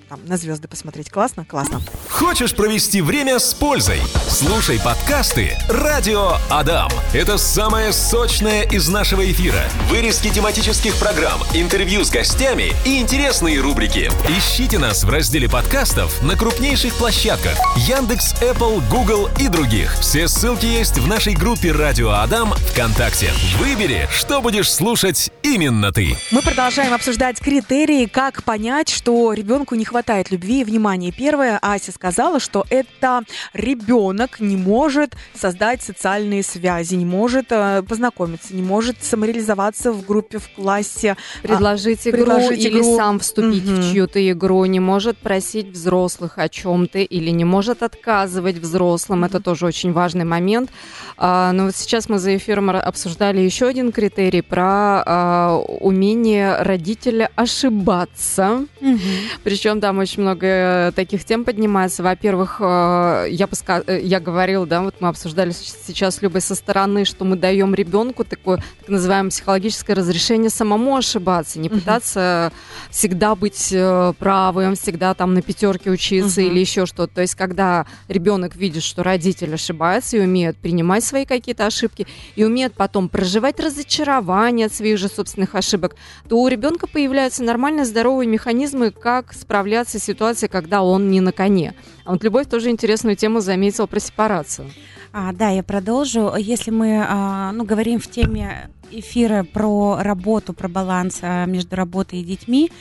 там, 0.10 0.20
на 0.26 0.38
звезды 0.38 0.68
посмотреть. 0.68 1.10
Классно? 1.10 1.46
Классно. 1.46 1.82
Хочешь 2.16 2.56
провести 2.56 3.02
время 3.02 3.40
с 3.40 3.54
пользой? 3.54 4.00
Слушай 4.30 4.80
подкасты 4.80 5.58
«Радио 5.68 6.38
Адам». 6.50 6.90
Это 7.14 7.38
самое 7.38 7.92
сочное 7.92 8.64
из 8.64 8.88
нашего 8.88 9.30
эфира. 9.30 9.60
Вырезки 9.90 10.30
тематических 10.30 10.96
программ, 10.96 11.42
интервью 11.54 12.06
с 12.06 12.10
гостями 12.10 12.72
и 12.86 13.02
интересные 13.02 13.60
рубрики. 13.60 14.10
Ищите 14.30 14.80
нас 14.80 15.04
в 15.04 15.10
разделе 15.10 15.50
подкастов 15.50 16.24
на 16.24 16.38
крупнейших 16.38 16.94
площадках 16.94 17.58
Яндекс, 17.86 18.36
Apple, 18.42 18.82
Google 18.90 19.28
и 19.38 19.50
других. 19.50 19.94
Все 20.00 20.30
ссылки 20.30 20.66
есть 20.66 20.98
в 20.98 21.08
нашей 21.08 21.34
группе 21.34 21.74
«Радио 21.74 22.12
Адам» 22.12 22.54
ВКонтакте. 22.72 23.30
Выбери, 23.58 24.08
что 24.10 24.40
будешь 24.42 24.72
слушать 24.72 25.32
именно 25.44 25.92
ты. 25.92 26.16
Мы 26.32 26.42
продолжаем 26.42 26.94
обсуждать 26.94 27.42
критерии, 27.42 28.06
как 28.06 28.44
понять, 28.44 28.88
что 28.88 29.34
ребенку 29.34 29.76
не 29.76 29.84
хватает 29.84 30.32
любви 30.32 30.62
и 30.62 30.64
внимания. 30.64 31.12
Первое, 31.12 31.60
Ася 31.62 31.92
сказала, 31.92 32.05
сказала, 32.06 32.40
что 32.40 32.66
это 32.70 33.24
ребенок 33.54 34.40
не 34.40 34.56
может 34.56 35.16
создать 35.34 35.82
социальные 35.82 36.44
связи, 36.44 36.94
не 36.94 37.06
может 37.06 37.48
э, 37.50 37.82
познакомиться, 37.82 38.56
не 38.56 38.62
может 38.62 39.04
самореализоваться 39.04 39.92
в 39.92 40.06
группе, 40.06 40.38
в 40.38 40.48
классе. 40.50 41.18
Предложить 41.42 42.06
а, 42.06 42.12
игру 42.12 42.26
предложить 42.26 42.60
или 42.60 42.80
игру. 42.80 42.96
сам 42.96 43.20
вступить 43.20 43.68
угу. 43.68 43.82
в 43.82 43.92
чью-то 43.92 44.32
игру, 44.32 44.66
не 44.66 44.80
может 44.80 45.18
просить 45.18 45.70
взрослых 45.70 46.38
о 46.38 46.48
чем-то 46.48 47.00
или 47.00 47.32
не 47.32 47.44
может 47.44 47.82
отказывать 47.82 48.58
взрослым. 48.58 49.24
Это 49.24 49.40
тоже 49.40 49.66
очень 49.66 49.92
важный 49.92 50.26
момент. 50.26 50.70
А, 51.18 51.52
но 51.54 51.66
вот 51.66 51.76
сейчас 51.76 52.08
мы 52.08 52.20
за 52.20 52.38
эфиром 52.38 52.70
обсуждали 52.70 53.40
еще 53.40 53.66
один 53.66 53.92
критерий 53.92 54.44
про 54.44 55.04
а, 55.06 55.58
умение 55.58 56.62
родителя 56.62 57.32
ошибаться. 57.36 58.68
Угу. 58.80 59.00
Причем 59.44 59.82
там 59.82 59.98
очень 59.98 60.22
много 60.22 60.94
таких 60.96 61.26
тем 61.26 61.46
поднимается 61.46 61.95
касается, 61.96 62.04
во-первых, 62.04 62.58
э, 62.60 63.28
я, 63.30 63.48
поска... 63.48 63.84
Э, 63.88 64.00
я 64.02 64.20
говорила, 64.20 64.66
да, 64.66 64.82
вот 64.82 64.96
мы 65.00 65.08
обсуждали 65.08 65.52
сейчас 65.52 66.22
Любой 66.22 66.42
со 66.42 66.56
стороны, 66.56 67.06
что 67.06 67.26
мы 67.26 67.36
даем 67.36 67.76
ребенку 67.76 68.24
такое 68.24 68.58
так 68.80 68.90
называемое 68.90 69.30
психологическое 69.30 69.94
разрешение 69.94 70.50
самому 70.50 70.96
ошибаться, 70.98 71.60
не 71.60 71.70
пытаться 71.70 72.52
угу. 72.52 72.92
всегда 72.92 73.36
быть 73.36 73.70
э, 73.72 74.14
правым, 74.18 74.76
всегда 74.76 75.14
там 75.14 75.34
на 75.34 75.42
пятерке 75.42 75.92
учиться 75.92 76.42
угу. 76.42 76.50
или 76.50 76.60
еще 76.60 76.86
что-то. 76.86 77.16
То 77.16 77.22
есть, 77.22 77.36
когда 77.36 77.86
ребенок 78.08 78.56
видит, 78.56 78.84
что 78.84 79.04
родитель 79.04 79.54
ошибается 79.54 80.18
и 80.18 80.22
умеет 80.22 80.58
принимать 80.58 81.04
свои 81.04 81.26
какие-то 81.26 81.66
ошибки, 81.66 82.08
и 82.36 82.44
умеет 82.44 82.74
потом 82.74 83.10
проживать 83.10 83.60
разочарование 83.60 84.68
от 84.68 84.74
своих 84.74 84.98
же 84.98 85.08
собственных 85.08 85.56
ошибок, 85.56 85.96
то 86.28 86.42
у 86.42 86.48
ребенка 86.48 86.88
появляются 86.88 87.44
нормальные 87.44 87.86
здоровые 87.86 88.28
механизмы, 88.28 88.92
как 88.92 89.34
справляться 89.34 90.00
с 90.00 90.04
ситуацией, 90.04 90.50
когда 90.50 90.82
он 90.82 91.10
не 91.10 91.22
на 91.22 91.32
коне. 91.32 91.74
А 92.04 92.12
вот 92.12 92.24
Любовь 92.24 92.48
тоже 92.48 92.70
интересную 92.70 93.16
тему 93.16 93.40
заметила 93.40 93.86
про 93.86 94.00
сепарацию. 94.00 94.70
А, 95.14 95.32
да, 95.32 95.50
я 95.50 95.64
продолжу. 95.64 96.36
Если 96.38 96.72
мы 96.72 97.04
а, 97.08 97.52
ну, 97.52 97.64
говорим 97.64 98.00
в 98.00 98.08
теме 98.08 98.70
эфира 98.92 99.44
про 99.44 99.98
работу, 100.02 100.54
про 100.54 100.68
баланс 100.68 101.20
а, 101.22 101.46
между 101.46 101.76
работой 101.76 102.20
и 102.20 102.24
детьми, 102.24 102.72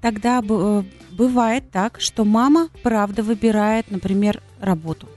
тогда 0.00 0.42
э, 0.48 0.82
бывает 1.10 1.70
так, 1.70 2.00
что 2.00 2.24
мама 2.24 2.68
правда 2.82 3.22
выбирает, 3.22 3.90
например, 3.90 4.40
работу 4.60 5.08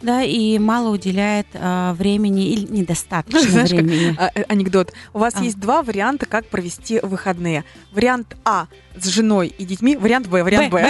да, 0.00 0.22
и 0.22 0.58
мало 0.58 0.90
уделяет 0.90 1.46
а, 1.54 1.94
времени 1.94 2.48
или 2.48 2.66
недостаточно 2.66 3.40
Знаешь, 3.40 3.70
времени. 3.70 4.14
Как, 4.14 4.36
а, 4.36 4.42
анекдот. 4.48 4.92
У 5.12 5.18
вас 5.18 5.34
а. 5.36 5.42
есть 5.42 5.58
два 5.58 5.82
варианта, 5.82 6.26
как 6.26 6.46
провести 6.46 7.00
выходные. 7.02 7.64
Вариант 7.92 8.36
А 8.44 8.68
с 9.00 9.06
женой 9.06 9.52
и 9.58 9.64
детьми, 9.64 9.96
вариант 9.96 10.28
Б, 10.28 10.42
вариант 10.42 10.72
Б. 10.72 10.88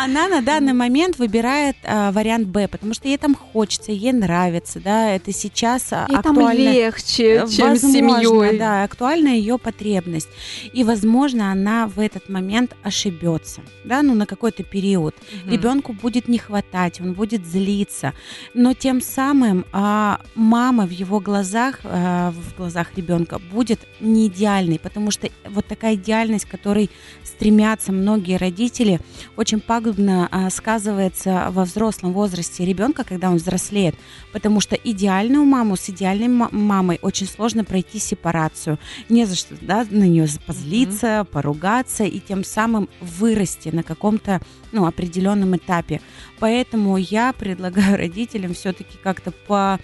Она 0.00 0.28
на 0.28 0.40
данный 0.42 0.72
момент 0.72 1.18
выбирает 1.18 1.76
а, 1.84 2.12
вариант 2.12 2.48
Б, 2.48 2.68
потому 2.68 2.94
что 2.94 3.08
ей 3.08 3.18
там 3.18 3.34
хочется, 3.34 3.92
ей 3.92 4.12
нравится, 4.12 4.80
да, 4.80 5.10
это 5.10 5.32
сейчас 5.32 5.92
а, 5.92 6.06
актуально. 6.06 6.72
легче, 6.72 7.44
чем 7.50 7.76
с 7.76 7.80
семьей. 7.80 8.58
Да, 8.58 8.84
актуальна 8.84 9.28
ее 9.28 9.58
потребность. 9.58 10.28
И, 10.72 10.84
возможно, 10.84 11.52
она 11.52 11.86
в 11.86 11.98
этот 11.98 12.28
момент 12.28 12.74
ошибется, 12.82 13.62
да, 13.84 14.02
ну, 14.02 14.14
на 14.14 14.26
какой-то 14.26 14.62
период. 14.62 15.14
Ребенку 15.46 15.92
будет 15.92 16.28
не 16.28 16.38
хватать, 16.38 17.00
он 17.00 17.12
будет 17.12 17.46
злиться, 17.46 18.12
но 18.54 18.74
тем 18.74 19.00
самым 19.00 19.64
а, 19.72 20.20
мама 20.34 20.86
в 20.86 20.90
его 20.90 21.20
глазах, 21.20 21.80
в 21.82 22.56
глазах 22.56 22.88
ребенка 22.96 23.38
будет 23.38 23.80
не 24.00 24.26
идеальной, 24.26 24.78
потому 24.78 25.10
что 25.10 25.28
вот 25.48 25.66
такая 25.66 25.94
идеальность, 25.94 26.44
которой 26.44 26.90
стремятся 27.24 27.92
многие 27.92 28.36
родители, 28.36 29.00
очень 29.36 29.60
пагубно 29.60 30.28
а, 30.30 30.50
сказывается 30.50 31.48
во 31.50 31.64
взрослом 31.64 32.12
возрасте 32.12 32.64
ребенка, 32.64 33.04
когда 33.04 33.30
он 33.30 33.36
взрослеет, 33.36 33.94
потому 34.32 34.60
что 34.60 34.76
идеальную 34.76 35.44
маму 35.44 35.76
с 35.76 35.88
идеальной 35.88 36.28
мамой 36.28 36.98
очень 37.02 37.26
сложно 37.26 37.64
пройти 37.64 37.98
сепарацию, 37.98 38.78
не 39.08 39.24
за 39.24 39.36
что 39.36 39.54
да, 39.60 39.86
на 39.90 40.04
нее 40.04 40.26
позлиться, 40.46 41.06
mm-hmm. 41.06 41.24
поругаться 41.24 42.04
и 42.04 42.20
тем 42.20 42.44
самым 42.44 42.88
вырасти 43.00 43.68
на 43.68 43.82
каком-то 43.82 44.40
ну, 44.72 44.86
определенном 44.86 45.56
этапе. 45.56 46.00
Поэтому 46.42 46.96
я 46.96 47.32
предлагаю 47.32 47.96
родителям 47.98 48.52
все-таки 48.52 48.98
как-то 49.00 49.30
по 49.30 49.78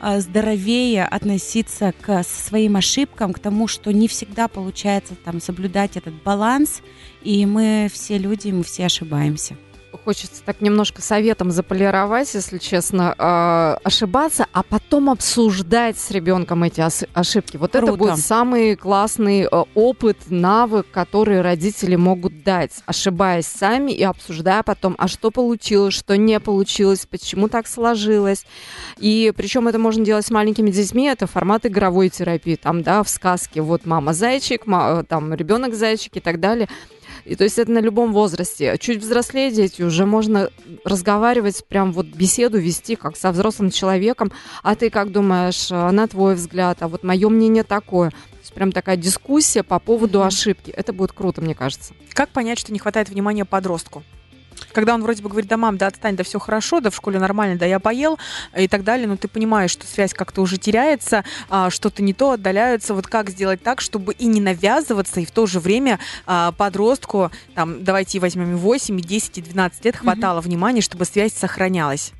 а, 0.00 0.20
здоровее 0.20 1.06
относиться 1.06 1.94
к 1.98 2.22
своим 2.24 2.76
ошибкам, 2.76 3.32
к 3.32 3.38
тому, 3.38 3.68
что 3.68 3.90
не 3.90 4.06
всегда 4.06 4.46
получается 4.46 5.14
там 5.14 5.40
соблюдать 5.40 5.96
этот 5.96 6.12
баланс, 6.22 6.82
и 7.22 7.46
мы 7.46 7.88
все 7.90 8.18
люди, 8.18 8.50
мы 8.50 8.64
все 8.64 8.84
ошибаемся 8.84 9.56
хочется 10.04 10.42
так 10.44 10.60
немножко 10.60 11.02
советом 11.02 11.50
заполировать, 11.50 12.32
если 12.34 12.58
честно, 12.58 13.14
э, 13.16 13.76
ошибаться, 13.84 14.46
а 14.52 14.62
потом 14.62 15.10
обсуждать 15.10 15.98
с 15.98 16.10
ребенком 16.10 16.62
эти 16.64 16.84
ошибки. 17.12 17.56
Вот 17.56 17.72
Круто. 17.72 17.86
это 17.86 17.96
будет 17.96 18.18
самый 18.18 18.76
классный 18.76 19.42
э, 19.42 19.64
опыт, 19.74 20.18
навык, 20.30 20.86
который 20.90 21.40
родители 21.40 21.96
могут 21.96 22.42
дать, 22.42 22.72
ошибаясь 22.86 23.46
сами 23.46 23.92
и 23.92 24.02
обсуждая 24.02 24.62
потом, 24.62 24.94
а 24.98 25.08
что 25.08 25.30
получилось, 25.30 25.94
что 25.94 26.16
не 26.16 26.40
получилось, 26.40 27.06
почему 27.06 27.48
так 27.48 27.66
сложилось. 27.66 28.46
И 28.98 29.32
причем 29.36 29.68
это 29.68 29.78
можно 29.78 30.04
делать 30.04 30.26
с 30.26 30.30
маленькими 30.30 30.70
детьми, 30.70 31.06
это 31.06 31.26
формат 31.26 31.66
игровой 31.66 32.08
терапии, 32.08 32.56
там, 32.56 32.82
да, 32.82 33.02
в 33.02 33.08
сказке, 33.08 33.60
вот 33.60 33.86
мама 33.86 34.12
зайчик, 34.12 34.66
ма, 34.66 35.04
там 35.08 35.34
ребенок 35.34 35.74
зайчик 35.74 36.16
и 36.16 36.20
так 36.20 36.40
далее. 36.40 36.68
И 37.24 37.36
то 37.36 37.44
есть 37.44 37.58
это 37.58 37.70
на 37.70 37.80
любом 37.80 38.12
возрасте. 38.12 38.76
Чуть 38.78 39.00
взрослее 39.00 39.50
дети 39.50 39.82
уже 39.82 40.06
можно 40.06 40.50
разговаривать, 40.84 41.64
прям 41.66 41.92
вот 41.92 42.06
беседу 42.06 42.58
вести, 42.58 42.96
как 42.96 43.16
со 43.16 43.32
взрослым 43.32 43.70
человеком. 43.70 44.32
А 44.62 44.74
ты 44.74 44.90
как 44.90 45.10
думаешь, 45.10 45.68
а 45.70 45.90
на 45.90 46.06
твой 46.06 46.34
взгляд, 46.34 46.78
а 46.80 46.88
вот 46.88 47.02
мое 47.02 47.28
мнение 47.28 47.64
такое. 47.64 48.10
То 48.10 48.38
есть 48.40 48.52
прям 48.52 48.72
такая 48.72 48.96
дискуссия 48.96 49.62
по 49.62 49.78
поводу 49.78 50.20
mm-hmm. 50.20 50.26
ошибки. 50.26 50.70
Это 50.70 50.92
будет 50.92 51.12
круто, 51.12 51.40
мне 51.40 51.54
кажется. 51.54 51.94
Как 52.12 52.28
понять, 52.30 52.58
что 52.58 52.72
не 52.72 52.78
хватает 52.78 53.08
внимания 53.08 53.44
подростку? 53.44 54.02
Когда 54.74 54.94
он 54.94 55.02
вроде 55.02 55.22
бы 55.22 55.28
говорит, 55.30 55.48
да, 55.48 55.56
мам, 55.56 55.78
да, 55.78 55.86
отстань, 55.86 56.16
да, 56.16 56.24
все 56.24 56.38
хорошо, 56.38 56.80
да, 56.80 56.90
в 56.90 56.96
школе 56.96 57.18
нормально, 57.18 57.56
да, 57.56 57.64
я 57.64 57.78
поел 57.78 58.18
и 58.56 58.68
так 58.68 58.84
далее, 58.84 59.06
но 59.06 59.16
ты 59.16 59.28
понимаешь, 59.28 59.70
что 59.70 59.86
связь 59.86 60.12
как-то 60.12 60.42
уже 60.42 60.58
теряется, 60.58 61.24
а, 61.48 61.70
что-то 61.70 62.02
не 62.02 62.12
то, 62.12 62.32
отдаляются. 62.32 62.94
Вот 62.94 63.06
как 63.06 63.30
сделать 63.30 63.62
так, 63.62 63.80
чтобы 63.80 64.12
и 64.12 64.26
не 64.26 64.40
навязываться, 64.40 65.20
и 65.20 65.24
в 65.24 65.30
то 65.30 65.46
же 65.46 65.60
время 65.60 65.98
а, 66.26 66.52
подростку, 66.52 67.30
там, 67.54 67.84
давайте 67.84 68.18
возьмем 68.18 68.52
и 68.52 68.56
8, 68.56 68.98
и 68.98 69.02
10, 69.02 69.38
и 69.38 69.42
12 69.42 69.84
лет 69.84 69.96
хватало 69.96 70.40
mm-hmm. 70.40 70.42
внимания, 70.42 70.80
чтобы 70.80 71.04
связь 71.04 71.32
сохранялась. 71.32 72.12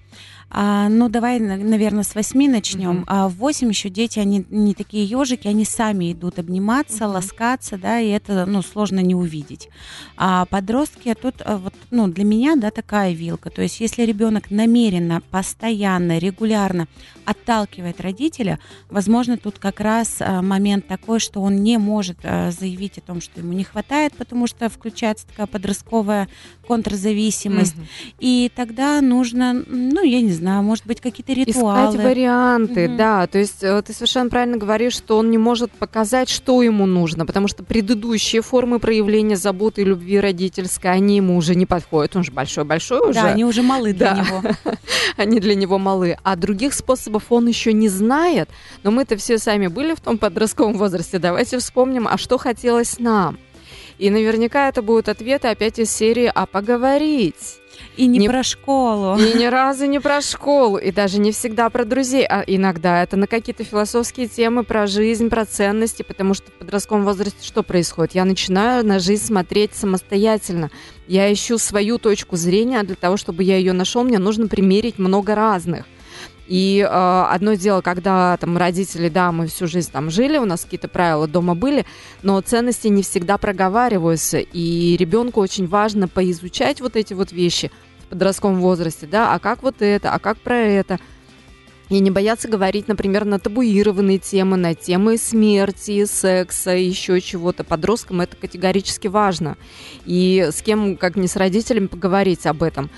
А, 0.50 0.88
ну, 0.88 1.08
давай, 1.08 1.40
наверное, 1.40 2.04
с 2.04 2.14
восьми 2.14 2.48
начнем. 2.48 3.00
Mm-hmm. 3.00 3.04
А 3.08 3.28
в 3.28 3.34
восемь 3.36 3.70
еще 3.70 3.88
дети, 3.88 4.18
они 4.18 4.46
не 4.50 4.74
такие 4.74 5.04
ежики, 5.04 5.48
они 5.48 5.64
сами 5.64 6.12
идут 6.12 6.38
обниматься, 6.38 7.04
mm-hmm. 7.04 7.12
ласкаться, 7.12 7.76
да, 7.76 7.98
и 7.98 8.08
это, 8.08 8.46
ну, 8.46 8.62
сложно 8.62 9.00
не 9.00 9.14
увидеть. 9.14 9.68
А 10.16 10.44
подростки, 10.46 11.08
а 11.08 11.14
тут, 11.14 11.36
а, 11.44 11.56
вот, 11.56 11.74
ну, 11.90 12.06
для 12.06 12.24
меня, 12.24 12.56
да, 12.56 12.70
такая 12.70 13.12
вилка. 13.12 13.50
То 13.50 13.62
есть, 13.62 13.80
если 13.80 14.02
ребенок 14.02 14.50
намеренно, 14.50 15.22
постоянно, 15.30 16.18
регулярно 16.18 16.86
отталкивает 17.24 18.00
родителя, 18.00 18.60
возможно, 18.90 19.36
тут 19.36 19.58
как 19.58 19.80
раз 19.80 20.18
а, 20.20 20.42
момент 20.42 20.86
такой, 20.86 21.18
что 21.18 21.40
он 21.40 21.62
не 21.62 21.78
может 21.78 22.18
заявить 22.22 22.98
о 22.98 23.00
том, 23.00 23.20
что 23.20 23.40
ему 23.40 23.52
не 23.52 23.64
хватает, 23.64 24.12
потому 24.14 24.46
что 24.46 24.68
включается 24.68 25.26
такая 25.26 25.46
подростковая 25.46 26.28
контрзависимость. 26.66 27.74
Mm-hmm. 27.74 28.14
И 28.20 28.52
тогда 28.54 29.00
нужно, 29.00 29.64
ну, 29.66 30.02
я 30.02 30.20
не 30.20 30.32
знаю, 30.34 30.62
может 30.62 30.86
быть, 30.86 31.00
какие-то 31.00 31.32
ритуалы. 31.32 31.96
Искать 31.96 32.04
варианты, 32.04 32.84
mm-hmm. 32.84 32.96
да. 32.96 33.26
То 33.26 33.38
есть 33.38 33.62
э, 33.62 33.82
ты 33.82 33.92
совершенно 33.92 34.28
правильно 34.28 34.56
говоришь, 34.56 34.94
что 34.94 35.18
он 35.18 35.30
не 35.30 35.38
может 35.38 35.70
показать, 35.72 36.28
что 36.28 36.62
ему 36.62 36.86
нужно, 36.86 37.26
потому 37.26 37.48
что 37.48 37.64
предыдущие 37.64 38.42
формы 38.42 38.78
проявления 38.78 39.36
заботы 39.36 39.82
и 39.82 39.84
любви 39.84 40.20
родительской, 40.20 40.90
они 40.90 41.16
ему 41.16 41.36
уже 41.36 41.54
не 41.54 41.66
подходят. 41.66 42.14
Он 42.16 42.24
же 42.24 42.32
большой-большой 42.32 43.00
уже. 43.10 43.14
Да, 43.14 43.26
они 43.26 43.44
уже 43.44 43.62
малы 43.62 43.92
для 43.92 44.14
да. 44.14 44.20
него. 44.20 44.42
они 45.16 45.40
для 45.40 45.54
него 45.54 45.78
малы. 45.78 46.18
А 46.22 46.36
других 46.36 46.74
способов 46.74 47.24
он 47.30 47.46
еще 47.48 47.72
не 47.72 47.88
знает. 47.88 48.48
Но 48.82 48.90
мы-то 48.90 49.16
все 49.16 49.38
сами 49.38 49.68
были 49.68 49.94
в 49.94 50.00
том 50.00 50.18
подростковом 50.18 50.74
возрасте. 50.74 51.18
Давайте 51.18 51.58
вспомним, 51.58 52.06
а 52.08 52.18
что 52.18 52.38
хотелось 52.38 52.98
нам. 52.98 53.38
И 53.98 54.10
наверняка 54.10 54.68
это 54.68 54.82
будут 54.82 55.08
ответы 55.08 55.48
опять 55.48 55.78
из 55.78 55.90
серии 55.90 56.30
«А 56.34 56.46
поговорить». 56.46 57.60
И 57.96 58.06
не, 58.06 58.18
не 58.18 58.28
про 58.28 58.42
школу. 58.42 59.18
И 59.18 59.38
ни 59.38 59.46
разу 59.46 59.86
не 59.86 60.00
про 60.00 60.20
школу. 60.20 60.78
И 60.78 60.90
даже 60.90 61.18
не 61.18 61.32
всегда 61.32 61.70
про 61.70 61.84
друзей. 61.84 62.26
А 62.26 62.42
иногда 62.46 63.02
это 63.02 63.16
на 63.16 63.26
какие-то 63.26 63.64
философские 63.64 64.28
темы 64.28 64.64
про 64.64 64.86
жизнь, 64.86 65.28
про 65.28 65.44
ценности. 65.44 66.02
Потому 66.02 66.34
что 66.34 66.50
в 66.50 66.54
подростковом 66.54 67.04
возрасте 67.04 67.44
что 67.44 67.62
происходит? 67.62 68.14
Я 68.14 68.24
начинаю 68.24 68.84
на 68.84 68.98
жизнь 68.98 69.24
смотреть 69.24 69.74
самостоятельно. 69.74 70.70
Я 71.06 71.32
ищу 71.32 71.58
свою 71.58 71.98
точку 71.98 72.36
зрения. 72.36 72.80
А 72.80 72.84
для 72.84 72.96
того, 72.96 73.16
чтобы 73.16 73.42
я 73.42 73.56
ее 73.56 73.72
нашел, 73.72 74.02
мне 74.04 74.18
нужно 74.18 74.48
примерить 74.48 74.98
много 74.98 75.34
разных. 75.34 75.84
И 76.46 76.80
э, 76.80 77.24
одно 77.30 77.54
дело, 77.54 77.80
когда 77.80 78.36
там 78.36 78.56
родители, 78.58 79.08
да, 79.08 79.32
мы 79.32 79.46
всю 79.46 79.66
жизнь 79.66 79.90
там 79.90 80.10
жили, 80.10 80.36
у 80.36 80.44
нас 80.44 80.64
какие-то 80.64 80.88
правила 80.88 81.26
дома 81.26 81.54
были, 81.54 81.86
но 82.22 82.40
ценности 82.40 82.88
не 82.88 83.02
всегда 83.02 83.38
проговариваются, 83.38 84.38
и 84.38 84.96
ребенку 84.98 85.40
очень 85.40 85.66
важно 85.66 86.06
поизучать 86.06 86.80
вот 86.80 86.96
эти 86.96 87.14
вот 87.14 87.32
вещи 87.32 87.70
в 88.04 88.10
подростковом 88.10 88.60
возрасте, 88.60 89.06
да, 89.06 89.32
а 89.32 89.38
как 89.38 89.62
вот 89.62 89.76
это, 89.80 90.12
а 90.12 90.18
как 90.18 90.38
про 90.38 90.56
это. 90.56 90.98
И 91.90 92.00
не 92.00 92.10
бояться 92.10 92.48
говорить, 92.48 92.88
например, 92.88 93.26
на 93.26 93.38
табуированные 93.38 94.18
темы, 94.18 94.56
на 94.56 94.74
темы 94.74 95.18
смерти, 95.18 96.06
секса, 96.06 96.70
еще 96.70 97.20
чего-то. 97.20 97.62
Подросткам 97.62 98.22
это 98.22 98.36
категорически 98.36 99.06
важно. 99.06 99.58
И 100.06 100.48
с 100.50 100.62
кем, 100.62 100.96
как 100.96 101.16
не 101.16 101.28
с 101.28 101.36
родителями, 101.36 101.86
поговорить 101.86 102.46
об 102.46 102.62
этом. 102.62 102.90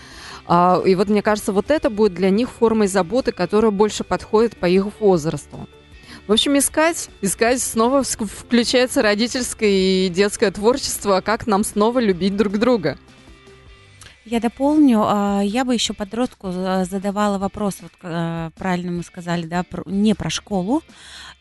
А, 0.48 0.80
и 0.84 0.94
вот 0.94 1.08
мне 1.08 1.22
кажется, 1.22 1.52
вот 1.52 1.70
это 1.70 1.90
будет 1.90 2.14
для 2.14 2.30
них 2.30 2.50
формой 2.50 2.86
заботы, 2.86 3.32
которая 3.32 3.70
больше 3.70 4.04
подходит 4.04 4.56
по 4.56 4.66
их 4.66 4.86
возрасту. 5.00 5.68
В 6.26 6.32
общем, 6.32 6.58
искать, 6.58 7.08
искать 7.20 7.60
снова 7.60 8.02
включается 8.02 9.02
родительское 9.02 9.68
и 9.70 10.08
детское 10.08 10.50
творчество, 10.50 11.18
а 11.18 11.22
как 11.22 11.46
нам 11.46 11.64
снова 11.64 12.00
любить 12.00 12.36
друг 12.36 12.58
друга. 12.58 12.98
Я 14.24 14.40
дополню, 14.40 15.02
а, 15.04 15.40
я 15.42 15.64
бы 15.64 15.72
еще 15.72 15.92
подростку 15.92 16.50
задавала 16.50 17.38
вопрос, 17.38 17.78
вот 17.80 17.92
правильно 18.00 18.90
мы 18.90 19.02
сказали, 19.04 19.46
да, 19.46 19.64
не 19.86 20.14
про 20.14 20.30
школу, 20.30 20.82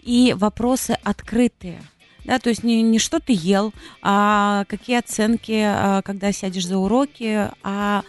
и 0.01 0.35
вопросы 0.37 0.97
открытые. 1.03 1.81
Да, 2.25 2.39
то 2.39 2.49
есть 2.49 2.63
не, 2.63 2.81
не 2.81 2.97
что 2.97 3.19
ты 3.19 3.33
ел, 3.33 3.71
а 4.01 4.65
какие 4.67 4.97
оценки, 4.97 6.01
когда 6.03 6.31
сядешь 6.31 6.65
за 6.65 6.77
уроки, 6.77 7.51
а 7.61 8.03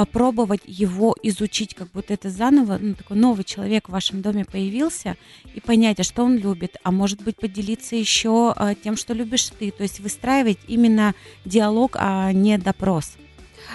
попробовать 0.00 0.62
его 0.64 1.14
изучить, 1.22 1.74
как 1.74 1.90
будто 1.92 2.14
это 2.14 2.30
заново, 2.30 2.78
ну, 2.80 2.94
такой 2.94 3.18
новый 3.18 3.44
человек 3.44 3.90
в 3.90 3.92
вашем 3.92 4.22
доме 4.22 4.46
появился, 4.46 5.18
и 5.54 5.60
понять, 5.60 6.00
а 6.00 6.04
что 6.04 6.24
он 6.24 6.38
любит, 6.38 6.78
а 6.82 6.90
может 6.90 7.22
быть 7.22 7.36
поделиться 7.36 7.96
еще 7.96 8.54
а, 8.56 8.74
тем, 8.74 8.96
что 8.96 9.12
любишь 9.12 9.50
ты, 9.58 9.70
то 9.70 9.82
есть 9.82 10.00
выстраивать 10.00 10.56
именно 10.66 11.14
диалог, 11.44 11.96
а 11.98 12.32
не 12.32 12.56
допрос. 12.56 13.12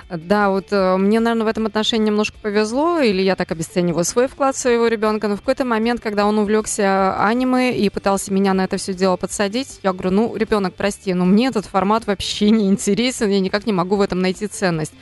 Да, 0.10 0.50
вот 0.50 0.68
э, 0.72 0.98
мне, 0.98 1.20
наверное, 1.20 1.46
в 1.46 1.48
этом 1.48 1.66
отношении 1.66 2.08
немножко 2.08 2.38
повезло, 2.42 3.00
или 3.00 3.22
я 3.22 3.36
так 3.36 3.52
обесцениваю 3.52 4.04
свой 4.04 4.28
вклад 4.28 4.56
своего 4.56 4.88
ребенка, 4.88 5.28
но 5.28 5.36
в 5.36 5.40
какой-то 5.40 5.66
момент, 5.66 6.02
когда 6.02 6.26
он 6.26 6.38
увлекся 6.38 7.16
аниме 7.26 7.76
и 7.76 7.90
пытался 7.90 8.34
меня 8.34 8.54
на 8.54 8.66
это 8.66 8.78
все 8.78 8.94
дело 8.94 9.16
подсадить, 9.18 9.80
я 9.84 9.94
говорю, 9.94 10.12
ну, 10.12 10.36
ребенок, 10.36 10.74
прости, 10.76 11.14
но 11.14 11.26
мне 11.26 11.48
этот 11.48 11.66
формат 11.66 12.08
вообще 12.08 12.50
не 12.50 12.68
интересен, 12.68 13.30
я 13.30 13.40
никак 13.40 13.66
не 13.66 13.74
могу 13.74 13.96
в 13.96 14.02
этом 14.02 14.20
найти 14.20 14.48
ценность. 14.48 14.94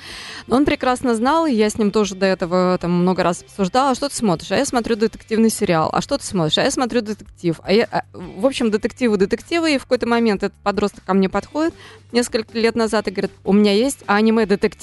Но 0.47 0.57
он 0.57 0.65
прекрасно 0.65 1.15
знал, 1.15 1.45
и 1.45 1.53
я 1.53 1.69
с 1.69 1.77
ним 1.77 1.91
тоже 1.91 2.15
до 2.15 2.25
этого 2.25 2.77
там 2.79 2.91
много 2.91 3.23
раз 3.23 3.41
обсуждала, 3.41 3.91
а 3.91 3.95
что 3.95 4.09
ты 4.09 4.15
смотришь? 4.15 4.51
А 4.51 4.57
я 4.57 4.65
смотрю 4.65 4.95
детективный 4.95 5.49
сериал. 5.49 5.89
А 5.91 6.01
что 6.01 6.17
ты 6.17 6.25
смотришь? 6.25 6.57
А 6.57 6.63
я 6.63 6.71
смотрю 6.71 7.01
детектив. 7.01 7.59
А 7.63 7.71
я, 7.71 7.87
а, 7.91 8.03
в 8.13 8.45
общем, 8.45 8.71
детективы, 8.71 9.17
детективы, 9.17 9.75
и 9.75 9.77
в 9.77 9.83
какой-то 9.83 10.07
момент 10.07 10.43
этот 10.43 10.57
подросток 10.63 11.03
ко 11.05 11.13
мне 11.13 11.29
подходит 11.29 11.73
несколько 12.11 12.57
лет 12.57 12.75
назад 12.75 13.07
и 13.07 13.11
говорит, 13.11 13.31
у 13.43 13.53
меня 13.53 13.73
есть 13.73 13.99
аниме-детектив 14.05 14.82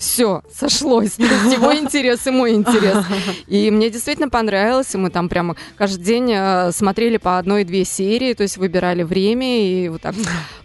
все, 0.00 0.42
сошлось. 0.50 1.18
Его 1.18 1.76
интерес 1.76 2.26
и 2.26 2.30
мой 2.30 2.54
интерес. 2.54 3.04
И 3.46 3.70
мне 3.70 3.90
действительно 3.90 4.30
понравилось. 4.30 4.94
И 4.94 4.98
мы 4.98 5.10
там 5.10 5.28
прямо 5.28 5.56
каждый 5.76 6.02
день 6.02 6.32
э, 6.32 6.72
смотрели 6.72 7.18
по 7.18 7.36
одной-две 7.36 7.84
серии, 7.84 8.32
то 8.32 8.42
есть 8.42 8.56
выбирали 8.56 9.02
время 9.02 9.62
и 9.62 9.90
вот 9.90 10.00
так 10.00 10.14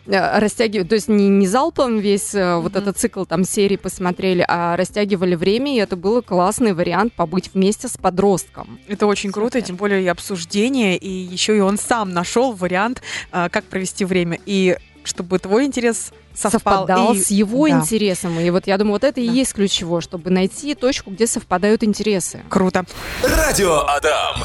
э, 0.06 0.40
растягивали. 0.40 0.88
То 0.88 0.96
есть 0.96 1.10
не, 1.10 1.28
не 1.28 1.48
залпом 1.48 2.00
весь 2.00 2.34
mm-hmm. 2.34 2.62
вот 2.62 2.78
этот 2.78 2.98
цикл 2.98 3.26
там 3.26 3.44
серии 3.44 3.76
посмотрели, 3.76 4.46
а 4.48 4.78
растягивали 4.78 5.36
время, 5.36 5.76
и 5.76 5.80
это 5.80 5.98
был 5.98 6.22
классный 6.22 6.72
вариант 6.72 7.12
побыть 7.12 7.54
вместе 7.54 7.90
с 7.90 7.98
подростком. 7.98 8.80
Это 8.88 9.06
очень 9.06 9.34
круто, 9.34 9.60
тем 9.60 9.76
более 9.76 10.02
и 10.02 10.08
обсуждение, 10.08 10.96
и 10.96 11.10
еще 11.10 11.58
и 11.58 11.60
он 11.60 11.78
сам 11.78 12.12
нашел 12.14 12.54
вариант, 12.54 13.02
как 13.32 13.66
провести 13.66 14.06
время. 14.06 14.40
И 14.46 14.78
чтобы 15.06 15.40
твой 15.40 15.66
интерес 15.66 16.12
совпал, 16.34 16.86
совпадал 16.86 17.14
и... 17.14 17.20
с 17.20 17.32
его 17.32 17.68
да. 17.68 17.80
интересом. 17.80 18.40
И 18.40 18.50
вот 18.50 18.68
я 18.68 18.78
думаю, 18.78 18.94
вот 18.94 19.04
это 19.04 19.16
да. 19.16 19.22
и 19.22 19.28
есть 19.28 19.54
ключевое, 19.54 20.02
чтобы 20.02 20.30
найти 20.30 20.76
точку, 20.76 21.12
где 21.12 21.28
совпадают 21.28 21.84
интересы. 21.84 22.44
Круто. 22.50 22.86
Радио 23.24 23.80
Адам. 23.88 24.44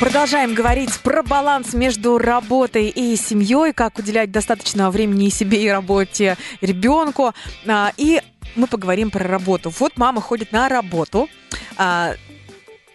Продолжаем 0.00 0.54
говорить 0.54 0.98
про 1.00 1.22
баланс 1.22 1.74
между 1.74 2.18
работой 2.18 2.88
и 2.88 3.14
семьей, 3.16 3.72
как 3.72 3.98
уделять 3.98 4.32
достаточно 4.32 4.90
времени 4.90 5.28
и 5.28 5.30
себе, 5.30 5.62
и 5.62 5.68
работе, 5.68 6.36
и 6.60 6.66
ребенку. 6.66 7.32
А, 7.68 7.92
и 7.96 8.20
мы 8.56 8.66
поговорим 8.66 9.10
про 9.10 9.24
работу. 9.24 9.72
Вот 9.78 9.96
мама 9.96 10.20
ходит 10.20 10.50
на 10.50 10.68
работу, 10.68 11.28
а, 11.76 12.14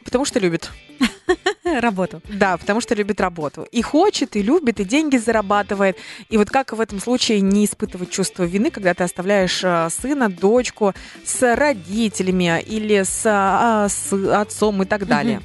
потому 0.03 0.25
что 0.25 0.39
любит. 0.39 0.69
Работу. 1.79 2.21
Да, 2.29 2.57
потому 2.57 2.81
что 2.81 2.95
любит 2.95 3.21
работу. 3.21 3.67
И 3.71 3.81
хочет, 3.81 4.35
и 4.35 4.41
любит, 4.41 4.79
и 4.79 4.83
деньги 4.83 5.17
зарабатывает. 5.17 5.97
И 6.29 6.37
вот 6.37 6.49
как 6.49 6.73
в 6.73 6.81
этом 6.81 6.99
случае 6.99 7.41
не 7.41 7.65
испытывать 7.65 8.09
чувство 8.09 8.43
вины, 8.43 8.71
когда 8.71 8.93
ты 8.93 9.03
оставляешь 9.03 9.61
а, 9.63 9.89
сына, 9.89 10.29
дочку 10.29 10.93
с 11.23 11.55
родителями 11.55 12.61
или 12.61 13.03
с, 13.03 13.21
а, 13.25 13.87
с 13.89 14.13
отцом 14.13 14.83
и 14.83 14.85
так 14.85 15.07
далее. 15.07 15.41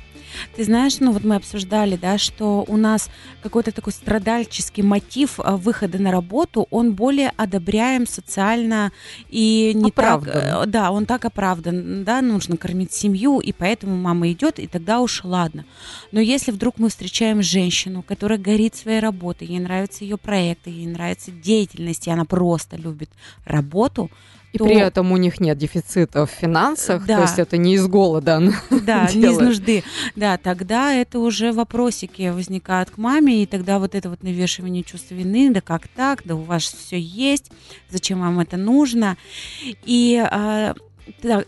Ты 0.56 0.64
знаешь, 0.64 1.00
ну 1.00 1.12
вот 1.12 1.24
мы 1.24 1.36
обсуждали, 1.36 1.96
да, 1.96 2.18
что 2.18 2.64
у 2.66 2.76
нас 2.76 3.10
какой-то 3.42 3.72
такой 3.72 3.92
страдальческий 3.92 4.82
мотив 4.82 5.38
а, 5.38 5.56
выхода 5.56 5.98
на 5.98 6.10
работу, 6.10 6.66
он 6.70 6.94
более 6.94 7.32
одобряем 7.36 8.06
социально 8.06 8.92
и 9.28 9.72
не 9.74 9.90
оправдан. 9.90 10.32
так, 10.32 10.44
э, 10.44 10.66
да, 10.66 10.90
он 10.90 11.06
так 11.06 11.24
оправдан, 11.24 12.04
да, 12.04 12.20
нужно 12.22 12.56
кормить 12.56 12.92
семью, 12.92 13.40
и 13.40 13.52
поэтому 13.52 13.96
мама 13.96 14.30
идет, 14.32 14.58
и 14.58 14.66
тогда 14.66 15.00
уж 15.00 15.24
ладно. 15.24 15.64
Но 16.12 16.20
если 16.20 16.50
вдруг 16.52 16.78
мы 16.78 16.88
встречаем 16.88 17.42
женщину, 17.42 18.02
которая 18.02 18.38
горит 18.38 18.74
своей 18.74 19.00
работой, 19.00 19.48
ей 19.48 19.60
нравятся 19.60 20.04
ее 20.04 20.16
проекты, 20.16 20.70
ей 20.70 20.86
нравится 20.86 21.30
деятельность, 21.30 22.06
и 22.06 22.10
она 22.10 22.24
просто 22.24 22.76
любит 22.76 23.10
работу, 23.44 24.10
и 24.52 24.58
то... 24.58 24.64
при 24.64 24.76
этом 24.76 25.12
у 25.12 25.16
них 25.16 25.40
нет 25.40 25.56
дефицита 25.56 26.26
в 26.26 26.30
финансах, 26.30 27.06
да. 27.06 27.16
то 27.16 27.22
есть 27.22 27.38
это 27.38 27.56
не 27.56 27.74
из 27.74 27.86
голода. 27.86 28.42
Да, 28.82 29.08
не 29.14 29.22
из 29.22 29.38
нужды. 29.38 29.84
Да, 30.16 30.36
тогда 30.36 30.92
это 30.92 31.18
уже 31.18 31.52
вопросики 31.52 32.30
возникают 32.30 32.90
к 32.90 32.98
маме, 32.98 33.42
и 33.42 33.46
тогда 33.46 33.78
вот 33.78 33.94
это 33.94 34.10
вот 34.10 34.22
навешивание 34.22 34.82
чувства 34.82 35.14
вины, 35.14 35.50
да 35.50 35.60
как 35.60 35.88
так, 35.88 36.22
да 36.24 36.34
у 36.34 36.42
вас 36.42 36.62
все 36.62 36.98
есть, 36.98 37.50
зачем 37.90 38.20
вам 38.20 38.40
это 38.40 38.56
нужно. 38.56 39.16
И 39.84 40.22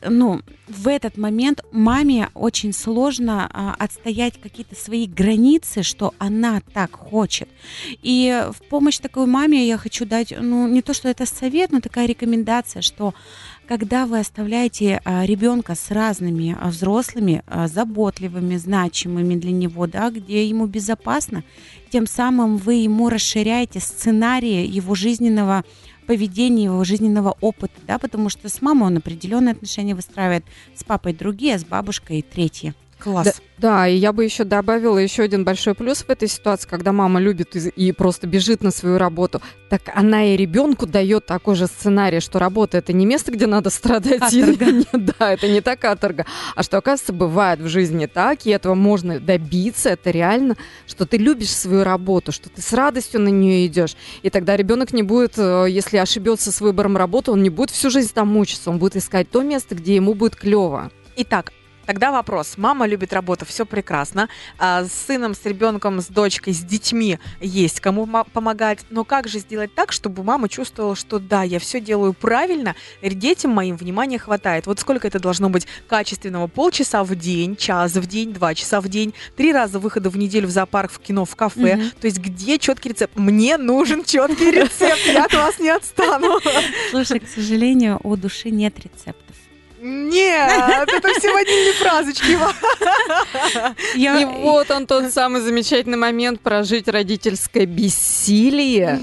ну, 0.09 0.41
в 0.69 0.89
этот 0.89 1.17
момент 1.17 1.63
маме 1.73 2.29
очень 2.35 2.73
сложно 2.73 3.49
а, 3.53 3.75
отстоять 3.79 4.41
какие-то 4.41 4.75
свои 4.75 5.07
границы, 5.07 5.83
что 5.83 6.15
она 6.19 6.63
так 6.73 6.93
хочет. 6.93 7.49
И 8.03 8.47
в 8.51 8.69
помощь 8.69 8.99
такой 8.99 9.27
маме 9.27 9.67
я 9.67 9.77
хочу 9.77 10.07
дать, 10.07 10.33
ну, 10.39 10.67
не 10.69 10.83
то, 10.83 10.95
что 10.95 11.09
это 11.09 11.27
совет, 11.27 11.71
но 11.71 11.81
такая 11.81 12.07
рекомендация, 12.07 12.83
что 12.83 13.15
когда 13.67 14.07
вы 14.07 14.19
оставляете 14.19 15.01
а, 15.05 15.25
ребенка 15.25 15.75
с 15.75 15.91
разными 15.91 16.57
а, 16.59 16.69
взрослыми, 16.69 17.43
а, 17.47 17.67
заботливыми, 17.67 18.57
значимыми 18.57 19.37
для 19.37 19.53
него, 19.53 19.87
да, 19.87 20.11
где 20.11 20.47
ему 20.47 20.67
безопасно, 20.67 21.45
тем 21.91 22.07
самым 22.07 22.57
вы 22.57 22.75
ему 22.75 23.09
расширяете 23.09 23.81
сценарии 23.81 24.67
его 24.67 24.95
жизненного 24.95 25.65
поведения, 26.07 26.65
его 26.65 26.85
жизненного 26.85 27.37
опыта, 27.41 27.75
да, 27.87 27.99
потому 27.99 28.29
что 28.29 28.49
с 28.49 28.63
мамой 28.63 28.87
он 28.89 28.97
определенные 28.99 29.53
отношения 29.53 29.95
выстраивает, 29.95 30.45
с 30.75 30.85
папой 30.85 31.13
другие, 31.13 31.55
а 31.55 31.59
с 31.59 31.65
бабушкой 31.65 32.23
третьи. 32.23 32.75
Класс. 33.05 33.27
Да, 33.27 33.33
да, 33.59 33.87
и 33.87 33.97
я 33.97 34.15
бы 34.15 34.25
еще 34.25 34.45
добавила 34.45 34.97
еще 34.97 35.25
один 35.25 35.45
большой 35.45 35.75
плюс 35.75 35.99
в 35.99 36.09
этой 36.09 36.27
ситуации, 36.27 36.67
когда 36.67 36.91
мама 36.91 37.21
любит 37.21 37.55
и, 37.55 37.69
и 37.69 37.93
просто 37.93 38.27
бежит 38.27 38.63
на 38.63 38.71
свою 38.71 38.97
работу, 38.97 39.43
так 39.69 39.83
она 39.95 40.25
и 40.25 40.39
ребенку 40.39 40.87
дает 40.87 41.27
такой 41.27 41.55
же 41.55 41.67
сценарий, 41.67 42.21
что 42.21 42.39
работа 42.39 42.79
это 42.79 42.95
не 42.95 43.05
место, 43.05 43.31
где 43.31 43.47
надо 43.47 43.69
страдать. 43.69 44.21
Каторга. 44.21 44.65
И, 44.71 44.87
да, 44.93 45.35
это 45.35 45.49
не 45.49 45.61
так 45.61 45.81
каторга. 45.81 46.25
А 46.57 46.63
что, 46.63 46.79
оказывается, 46.79 47.13
бывает 47.13 47.61
в 47.61 47.69
жизни 47.69 48.07
так, 48.07 48.47
и 48.47 48.51
этого 48.51 48.75
можно 48.75 49.21
добиться, 49.21 49.91
это 49.91 50.11
реально, 50.11 50.57
что 50.87 51.05
ты 51.05 51.19
любишь 51.19 51.51
свою 51.51 51.85
работу, 51.85 52.33
что 52.33 52.49
ты 52.49 52.63
с 52.63 52.73
радостью 52.73 53.21
на 53.21 53.29
нее 53.29 53.67
идешь. 53.67 53.97
И 54.23 54.31
тогда 54.31 54.57
ребенок 54.57 54.95
не 54.95 55.03
будет, 55.03 55.35
э, 55.37 55.67
если 55.69 55.99
ошибется 55.99 56.51
с 56.53 56.63
выбором 56.63 56.97
работы, 56.97 57.33
он 57.33 57.43
не 57.43 57.51
будет 57.51 57.69
всю 57.69 57.91
жизнь 57.91 58.13
там 58.15 58.29
мучиться, 58.29 58.71
он 58.71 58.79
будет 58.79 58.97
искать 58.97 59.31
то 59.31 59.43
место, 59.43 59.75
где 59.75 59.95
ему 59.95 60.15
будет 60.15 60.37
клево. 60.37 60.91
Итак, 61.17 61.53
Тогда 61.87 62.13
вопрос. 62.13 62.55
Мама 62.57 62.87
любит 62.87 63.13
работу, 63.13 63.45
все 63.45 63.67
прекрасно. 63.67 64.29
А 64.59 64.85
с 64.85 64.93
сыном, 64.93 65.35
с 65.35 65.45
ребенком, 65.45 66.01
с 66.01 66.07
дочкой, 66.07 66.55
с 66.55 66.61
детьми 66.61 67.19
есть 67.41 67.81
кому 67.81 68.07
помогать. 68.33 68.81
Но 68.91 69.05
как 69.05 69.29
же 69.29 69.39
сделать 69.39 69.75
так, 69.75 69.93
чтобы 69.93 70.23
мама 70.23 70.49
чувствовала, 70.49 70.97
что 70.97 71.19
да, 71.19 71.43
я 71.43 71.59
все 71.59 71.81
делаю 71.81 72.13
правильно, 72.13 72.75
детям 73.03 73.53
моим 73.53 73.77
внимания 73.77 74.19
хватает. 74.19 74.67
Вот 74.67 74.81
сколько 74.81 75.07
это 75.07 75.19
должно 75.19 75.49
быть 75.49 75.67
качественного? 75.89 76.47
Полчаса 76.47 77.05
в 77.05 77.15
день, 77.15 77.57
час 77.57 77.95
в 77.95 78.07
день, 78.07 78.33
два 78.33 78.55
часа 78.55 78.81
в 78.81 78.89
день, 78.89 79.15
три 79.37 79.53
раза 79.53 79.79
выхода 79.79 80.11
в 80.11 80.17
неделю 80.17 80.49
в 80.49 80.51
зоопарк, 80.51 80.91
в 80.91 80.99
кино, 80.99 81.25
в 81.25 81.37
кафе. 81.37 81.75
Mm-hmm. 81.75 81.97
То 82.01 82.07
есть 82.07 82.19
где 82.19 82.59
четкий 82.59 82.91
рецепт? 82.91 83.17
Мне 83.17 83.57
нужен 83.57 84.05
четкий 84.05 84.51
рецепт, 84.51 85.01
я 85.07 85.25
от 85.25 85.33
вас 85.33 85.59
не 85.59 85.71
отстану. 85.71 86.41
Слушай, 86.91 87.21
к 87.21 87.29
сожалению, 87.29 88.01
у 88.03 88.17
души 88.17 88.51
нет 88.51 88.79
рецепта. 88.79 89.24
Нет, 89.87 90.89
это 90.89 91.09
всего 91.21 91.37
одни 91.37 91.73
фразочки. 91.73 92.39
И 93.95 94.25
вот 94.25 94.71
он 94.71 94.87
тот 94.87 95.13
самый 95.13 95.43
замечательный 95.43 95.99
момент 95.99 96.41
прожить 96.41 96.89
родительское 96.89 97.67
бессилие. 97.67 98.99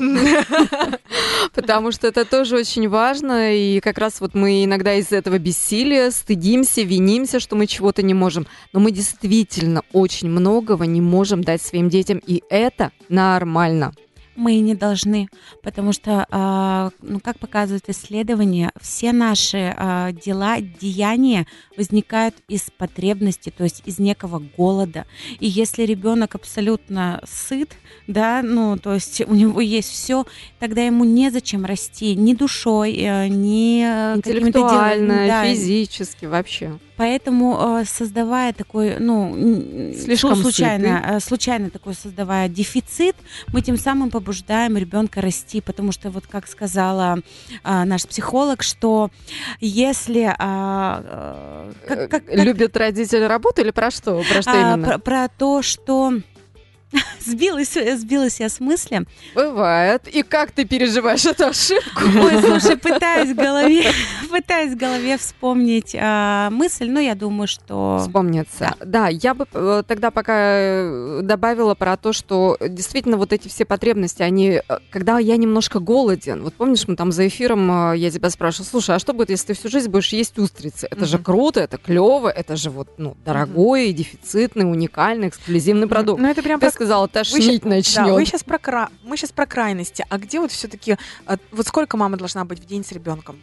Потому 1.54 1.92
что 1.92 2.08
это 2.08 2.26
тоже 2.26 2.56
очень 2.58 2.90
важно. 2.90 3.56
И 3.56 3.80
как 3.80 4.00
раз 4.00 4.22
вот 4.22 4.34
мы 4.34 4.64
иногда 4.64 4.96
из 4.96 5.12
этого 5.12 5.38
бессилия 5.38 6.10
стыдимся, 6.10 6.82
винимся, 6.82 7.40
что 7.40 7.56
мы 7.56 7.68
чего-то 7.68 8.02
не 8.02 8.16
можем. 8.16 8.48
Но 8.74 8.80
мы 8.80 8.92
действительно 8.92 9.84
очень 9.94 10.30
многого 10.30 10.88
не 10.88 11.00
можем 11.00 11.44
дать 11.44 11.62
своим 11.62 11.90
детям. 11.90 12.20
И 12.26 12.42
это 12.50 12.92
нормально 13.08 13.94
мы 14.42 14.56
и 14.56 14.60
не 14.60 14.74
должны, 14.74 15.30
потому 15.62 15.94
что, 15.94 16.26
а, 16.32 16.90
ну, 17.02 17.20
как 17.20 17.38
показывают 17.38 17.88
исследования, 17.88 18.72
все 18.82 19.14
наши 19.14 19.74
а, 19.78 20.12
дела, 20.12 20.60
деяния 20.60 21.46
возникают 21.78 22.36
из 22.48 22.64
потребности, 22.76 23.54
то 23.56 23.64
есть 23.64 23.84
из 23.86 24.00
некого 24.00 24.42
голода. 24.58 25.06
И 25.40 25.48
если 25.48 25.84
ребенок 25.84 26.34
абсолютно 26.36 27.22
сыт, 27.26 27.70
да, 28.08 28.42
ну, 28.44 28.78
то 28.78 28.96
есть 28.96 29.22
у 29.22 29.34
него 29.36 29.62
есть 29.62 29.90
все, 29.90 30.26
тогда 30.60 30.82
ему 30.82 31.06
незачем 31.06 31.64
расти 31.64 32.16
ни 32.16 32.34
душой, 32.34 32.96
э, 32.96 33.28
ни 33.28 33.82
интеллектуально, 33.82 35.28
да, 35.28 35.46
физически 35.46 36.26
вообще. 36.26 36.80
Поэтому 36.98 37.80
э, 37.80 37.86
создавая 37.86 38.54
такой, 38.54 39.00
ну, 39.00 39.36
слишком 39.96 40.36
случайно, 40.36 41.02
сытый. 41.04 41.22
случайно 41.22 41.70
такой 41.70 41.96
создавая 41.96 42.48
дефицит, 42.48 43.16
мы 43.54 43.62
тем 43.62 43.78
самым 43.78 44.10
побуждаем 44.10 44.31
ребенка 44.78 45.22
расти, 45.22 45.62
потому 45.62 45.92
что 45.92 46.10
вот 46.10 46.28
как 46.28 46.48
сказала 46.48 47.20
а, 47.64 47.86
наш 47.86 48.06
психолог, 48.08 48.64
что 48.64 49.10
если 49.60 50.34
а, 50.38 51.70
как, 51.88 52.10
как, 52.10 52.26
как, 52.26 52.36
любят 52.36 52.76
родители 52.78 53.24
работу 53.24 53.62
или 53.62 53.72
про 53.72 53.92
что, 53.92 54.24
про 54.24 54.42
что 54.42 54.52
а, 54.52 54.74
именно? 54.74 54.88
Про, 54.88 54.98
про 55.00 55.28
то, 55.28 55.62
что 55.62 56.14
Сбилась, 57.26 57.74
сбилась 57.74 58.40
я 58.40 58.50
с 58.50 58.60
мысли. 58.60 59.06
Бывает. 59.36 60.08
И 60.08 60.24
как 60.24 60.52
ты 60.52 60.66
переживаешь 60.66 61.26
эту 61.26 61.46
ошибку? 61.48 62.04
Ой, 62.20 62.42
слушай, 62.42 62.78
пытаюсь 62.78 63.30
в 63.30 63.36
голове, 63.36 63.92
пытаюсь 64.30 64.74
в 64.74 64.78
голове 64.78 65.18
вспомнить 65.18 65.96
э, 65.96 66.50
мысль, 66.52 66.90
но 66.90 67.00
я 67.00 67.16
думаю, 67.16 67.48
что... 67.48 68.00
Вспомнится. 68.02 68.76
Да. 68.80 68.86
да, 68.86 69.08
я 69.08 69.34
бы 69.34 69.48
э, 69.54 69.84
тогда 69.88 70.12
пока 70.12 70.34
э, 70.36 71.20
добавила 71.24 71.76
про 71.76 71.96
то, 71.98 72.12
что 72.14 72.58
действительно 72.60 73.18
вот 73.18 73.34
эти 73.34 73.48
все 73.48 73.66
потребности, 73.66 74.22
они... 74.22 74.62
Э, 74.68 74.80
когда 74.90 75.20
я 75.20 75.38
немножко 75.38 75.80
голоден, 75.80 76.44
вот 76.44 76.54
помнишь, 76.56 76.88
мы 76.88 76.96
там 76.96 77.12
за 77.12 77.28
эфиром, 77.28 77.94
я 77.94 78.12
тебя 78.12 78.30
спрашивала, 78.30 78.68
слушай, 78.68 78.96
а 78.96 79.00
что 79.00 79.14
будет, 79.14 79.30
если 79.30 79.48
ты 79.48 79.54
всю 79.54 79.70
жизнь 79.70 79.90
будешь 79.90 80.12
есть 80.14 80.38
устрицы? 80.38 80.88
Это 80.90 81.02
mm-hmm. 81.02 81.06
же 81.06 81.18
круто, 81.20 81.60
это 81.62 81.78
клево, 81.78 82.30
это 82.30 82.56
же 82.56 82.70
вот, 82.70 82.90
ну, 82.98 83.16
дорогой, 83.24 83.90
mm-hmm. 83.90 83.94
дефицитный, 83.94 84.70
уникальный, 84.70 85.30
эксклюзивный 85.30 85.88
продукт. 85.88 86.22
Ну, 86.22 86.28
это 86.28 86.42
прям 86.42 86.60
ты 86.60 86.70
сказала, 86.82 87.08
тошнить 87.08 87.64
начнет. 87.64 88.08
Да, 88.08 88.14
вы 88.14 88.26
сейчас 88.26 88.44
про, 88.44 88.58
кра... 88.58 88.90
мы 89.04 89.16
сейчас 89.16 89.32
про 89.32 89.46
крайности. 89.46 90.04
А 90.10 90.18
где 90.18 90.40
вот 90.40 90.52
все-таки, 90.52 90.98
а, 91.28 91.38
вот 91.52 91.68
сколько 91.68 91.96
мама 91.96 92.18
должна 92.18 92.44
быть 92.44 92.60
в 92.60 92.66
день 92.66 92.84
с 92.84 92.92
ребенком? 92.92 93.40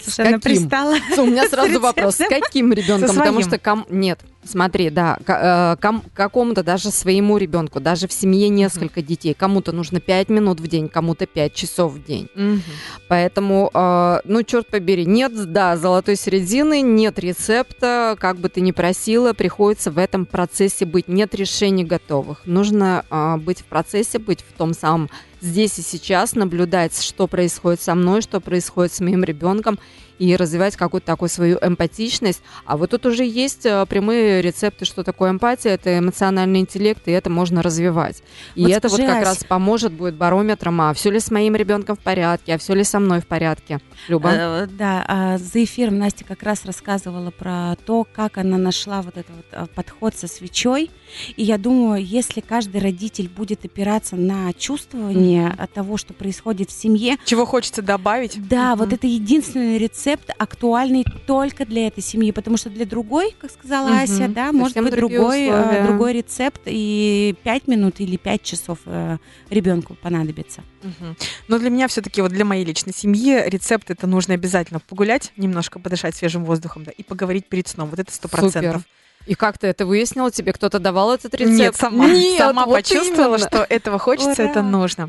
Слушай, 0.00 0.28
она 0.28 0.38
пристала. 0.38 0.96
У 1.16 1.26
меня 1.26 1.48
сразу 1.48 1.80
вопрос. 1.80 2.16
С 2.16 2.28
каким 2.28 2.72
ребенком? 2.72 3.16
Потому 3.16 3.42
что 3.42 3.58
ком... 3.58 3.84
нет, 3.88 4.20
Смотри, 4.42 4.88
да, 4.88 5.18
к, 5.24 5.76
э, 5.82 6.02
какому-то 6.14 6.62
даже 6.62 6.90
своему 6.90 7.36
ребенку, 7.36 7.78
даже 7.78 8.08
в 8.08 8.12
семье 8.12 8.48
несколько 8.48 9.00
mm-hmm. 9.00 9.06
детей, 9.06 9.34
кому-то 9.34 9.72
нужно 9.72 10.00
5 10.00 10.30
минут 10.30 10.60
в 10.60 10.66
день, 10.66 10.88
кому-то 10.88 11.26
5 11.26 11.54
часов 11.54 11.92
в 11.92 12.04
день. 12.04 12.28
Mm-hmm. 12.34 12.60
Поэтому, 13.08 13.70
э, 13.72 14.20
ну, 14.24 14.42
черт 14.42 14.68
побери, 14.68 15.04
нет, 15.04 15.52
да, 15.52 15.76
золотой 15.76 16.16
середины, 16.16 16.80
нет 16.80 17.18
рецепта, 17.18 18.16
как 18.18 18.38
бы 18.38 18.48
ты 18.48 18.62
ни 18.62 18.72
просила, 18.72 19.34
приходится 19.34 19.90
в 19.90 19.98
этом 19.98 20.24
процессе 20.24 20.86
быть, 20.86 21.06
нет 21.06 21.34
решений 21.34 21.84
готовых. 21.84 22.46
Нужно 22.46 23.04
э, 23.10 23.36
быть 23.36 23.60
в 23.60 23.64
процессе, 23.64 24.18
быть 24.18 24.40
в 24.40 24.56
том 24.56 24.72
самом 24.72 25.10
здесь 25.42 25.78
и 25.78 25.82
сейчас, 25.82 26.34
наблюдать, 26.34 26.98
что 27.00 27.26
происходит 27.26 27.80
со 27.80 27.94
мной, 27.94 28.22
что 28.22 28.40
происходит 28.40 28.92
с 28.92 29.00
моим 29.00 29.24
ребенком, 29.24 29.78
и 30.20 30.36
развивать 30.36 30.76
какую-то 30.76 31.06
такую 31.06 31.30
свою 31.30 31.58
эмпатичность. 31.62 32.42
А 32.66 32.76
вот 32.76 32.90
тут 32.90 33.06
уже 33.06 33.24
есть 33.24 33.64
э, 33.64 33.86
прямые 33.86 34.42
рецепты, 34.42 34.84
что 34.84 35.02
такое 35.02 35.30
эмпатия, 35.30 35.72
это 35.72 35.98
эмоциональный 35.98 36.60
интеллект, 36.60 37.08
и 37.08 37.10
это 37.10 37.30
можно 37.30 37.62
развивать. 37.62 38.22
И 38.54 38.64
вот 38.64 38.72
это 38.72 38.88
скажи, 38.90 39.04
вот 39.04 39.12
как 39.14 39.24
раз 39.24 39.44
поможет, 39.44 39.92
будет 39.92 40.14
барометром, 40.14 40.78
а 40.82 40.92
все 40.92 41.10
ли 41.10 41.20
с 41.20 41.30
моим 41.30 41.56
ребенком 41.56 41.96
в 41.96 42.00
порядке, 42.00 42.54
а 42.54 42.58
все 42.58 42.74
ли 42.74 42.84
со 42.84 43.00
мной 43.00 43.20
в 43.20 43.26
порядке. 43.26 43.80
Люба? 44.08 44.30
Э, 44.30 44.66
да, 44.66 45.04
а 45.08 45.38
за 45.38 45.64
эфиром 45.64 45.98
Настя 45.98 46.24
как 46.24 46.42
раз 46.42 46.66
рассказывала 46.66 47.30
про 47.30 47.76
то, 47.86 48.06
как 48.12 48.36
она 48.36 48.58
нашла 48.58 49.00
вот 49.00 49.16
этот 49.16 49.34
вот 49.34 49.46
а, 49.52 49.66
подход 49.74 50.14
со 50.14 50.28
свечой. 50.28 50.90
И 51.36 51.42
я 51.42 51.58
думаю, 51.58 52.04
если 52.04 52.40
каждый 52.40 52.80
родитель 52.80 53.28
будет 53.28 53.64
опираться 53.64 54.16
на 54.16 54.52
чувствование 54.52 55.48
mm-hmm. 55.48 55.70
того, 55.72 55.96
что 55.96 56.12
происходит 56.12 56.70
в 56.70 56.72
семье. 56.72 57.16
Чего 57.24 57.46
хочется 57.46 57.82
добавить? 57.82 58.36
Да, 58.48 58.72
mm-hmm. 58.72 58.76
вот 58.76 58.92
это 58.92 59.06
единственный 59.06 59.78
рецепт, 59.78 60.09
актуальный 60.38 61.04
только 61.26 61.64
для 61.66 61.86
этой 61.86 62.02
семьи, 62.02 62.32
потому 62.32 62.56
что 62.56 62.70
для 62.70 62.86
другой, 62.86 63.34
как 63.38 63.50
сказала 63.50 63.88
mm-hmm. 63.88 64.02
Ася, 64.02 64.28
да, 64.28 64.52
может 64.52 64.76
быть 64.76 64.94
другой, 64.94 65.48
э, 65.48 65.86
другой 65.86 66.14
рецепт, 66.14 66.60
и 66.66 67.34
5 67.42 67.68
минут 67.68 68.00
или 68.00 68.16
5 68.16 68.42
часов 68.42 68.78
э, 68.86 69.18
ребенку 69.50 69.94
понадобится. 69.94 70.62
Mm-hmm. 70.82 71.22
Но 71.48 71.58
для 71.58 71.70
меня 71.70 71.88
все-таки, 71.88 72.22
вот 72.22 72.32
для 72.32 72.44
моей 72.44 72.64
личной 72.64 72.94
семьи, 72.94 73.42
рецепт 73.46 73.90
это 73.90 74.06
нужно 74.06 74.34
обязательно 74.34 74.80
погулять, 74.80 75.32
немножко 75.36 75.78
подышать 75.78 76.14
свежим 76.14 76.44
воздухом, 76.44 76.84
да, 76.84 76.92
и 76.92 77.02
поговорить 77.02 77.46
перед 77.46 77.68
сном. 77.68 77.90
Вот 77.90 77.98
это 77.98 78.12
сто 78.12 78.28
процентов. 78.28 78.82
И 79.26 79.34
как 79.34 79.58
ты 79.58 79.66
это 79.66 79.84
выяснила? 79.84 80.30
Тебе 80.30 80.52
кто-то 80.52 80.78
давал 80.78 81.12
этот 81.14 81.34
рецепт? 81.34 81.58
Нет, 81.58 81.76
сама, 81.76 82.06
Нет, 82.08 82.38
сама 82.38 82.64
вот 82.64 82.74
почувствовала, 82.74 83.36
именно. 83.36 83.48
что 83.48 83.66
этого 83.68 83.98
хочется, 83.98 84.42
Ура. 84.42 84.50
это 84.50 84.62
нужно. 84.62 85.08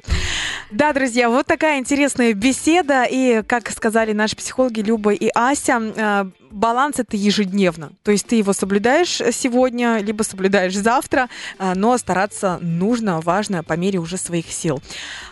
Да, 0.70 0.92
друзья, 0.94 1.30
вот 1.30 1.46
такая 1.46 1.80
интересная 1.80 2.34
беседа. 2.34 3.06
И, 3.10 3.42
как 3.44 3.72
сказали 3.72 4.12
наши 4.12 4.36
психологи 4.36 4.82
Люба 4.82 5.14
и 5.14 5.30
Ася, 5.34 5.82
э, 5.96 6.26
баланс 6.52 7.00
это 7.00 7.16
ежедневно. 7.16 7.94
То 8.04 8.12
есть 8.12 8.28
ты 8.28 8.36
его 8.36 8.52
соблюдаешь 8.52 9.22
сегодня, 9.32 10.00
либо 10.00 10.24
соблюдаешь 10.24 10.76
завтра, 10.76 11.30
э, 11.58 11.74
но 11.76 11.98
стараться 11.98 12.60
нужно, 12.62 13.22
важно 13.22 13.64
по 13.64 13.74
мере 13.74 14.00
уже 14.00 14.18
своих 14.18 14.52
сил. 14.52 14.82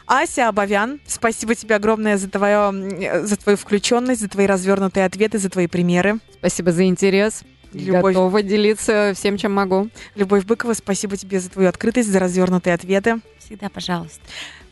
Ася 0.07 0.47
Абовян, 0.47 1.01
спасибо 1.05 1.53
тебе 1.53 1.75
огромное 1.75 2.17
за, 2.17 2.29
твое, 2.29 3.25
за 3.25 3.35
твою 3.35 3.57
включенность, 3.57 4.21
за 4.21 4.29
твои 4.29 4.47
развернутые 4.47 5.05
ответы, 5.05 5.37
за 5.37 5.49
твои 5.49 5.67
примеры. 5.67 6.19
Спасибо 6.39 6.71
за 6.71 6.85
интерес. 6.85 7.43
Любовь... 7.73 8.13
Готова 8.13 8.41
делиться 8.41 9.13
всем, 9.15 9.37
чем 9.37 9.53
могу. 9.53 9.89
Любовь 10.15 10.45
Быкова, 10.45 10.73
спасибо 10.73 11.17
тебе 11.17 11.39
за 11.39 11.49
твою 11.49 11.69
открытость, 11.69 12.09
за 12.09 12.19
развернутые 12.19 12.73
ответы. 12.73 13.19
Всегда, 13.39 13.69
пожалуйста. 13.69 14.21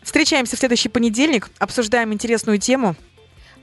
Встречаемся 0.01 0.55
в 0.55 0.60
следующий 0.60 0.89
понедельник, 0.89 1.49
обсуждаем 1.60 2.13
интересную 2.13 2.60
тему. 2.60 2.95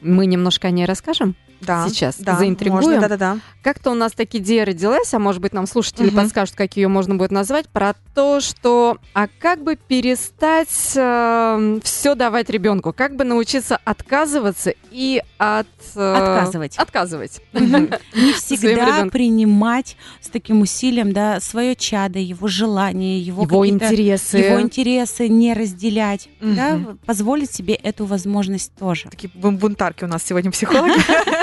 Мы 0.00 0.26
немножко 0.26 0.68
о 0.68 0.70
ней 0.70 0.84
расскажем 0.84 1.36
да, 1.64 1.88
сейчас, 1.88 2.16
да, 2.18 2.36
заинтригуем. 2.36 2.84
Можно, 2.84 3.00
да, 3.00 3.08
да, 3.08 3.16
да. 3.16 3.38
Как-то 3.62 3.90
у 3.90 3.94
нас 3.94 4.12
такие 4.12 4.42
идея 4.42 4.64
родилась, 4.64 5.12
а 5.14 5.18
может 5.18 5.40
быть 5.40 5.52
нам 5.52 5.66
слушатели 5.66 6.08
угу. 6.08 6.16
подскажут, 6.16 6.54
как 6.54 6.76
ее 6.76 6.88
можно 6.88 7.16
будет 7.16 7.30
назвать, 7.30 7.68
про 7.68 7.94
то, 8.14 8.40
что 8.40 8.98
а 9.12 9.28
как 9.38 9.62
бы 9.62 9.76
перестать 9.76 10.92
э, 10.94 11.78
все 11.82 12.14
давать 12.14 12.50
ребенку, 12.50 12.92
как 12.92 13.16
бы 13.16 13.24
научиться 13.24 13.78
отказываться 13.84 14.74
и 14.90 15.22
от 15.44 15.66
э, 15.94 16.14
отказывать, 16.14 16.76
отказывать, 16.76 17.40
не 17.52 18.32
всегда 18.34 19.06
принимать 19.06 19.96
с 20.20 20.28
таким 20.28 20.60
усилием, 20.60 21.12
да, 21.12 21.40
свое 21.40 21.76
чадо, 21.76 22.18
его 22.18 22.48
желания, 22.48 23.18
его 23.18 23.42
его 23.42 23.66
интересы, 23.66 24.38
его 24.38 24.60
интересы 24.60 25.28
не 25.28 25.54
разделять, 25.54 26.28
да, 26.40 26.80
позволить 27.06 27.52
себе 27.52 27.74
эту 27.74 28.06
возможность 28.06 28.72
тоже. 28.78 29.08
Такие 29.10 29.30
бунтарки 29.34 30.04
у 30.04 30.08
нас 30.08 30.22
сегодня 30.22 30.50
психологи. 30.50 30.94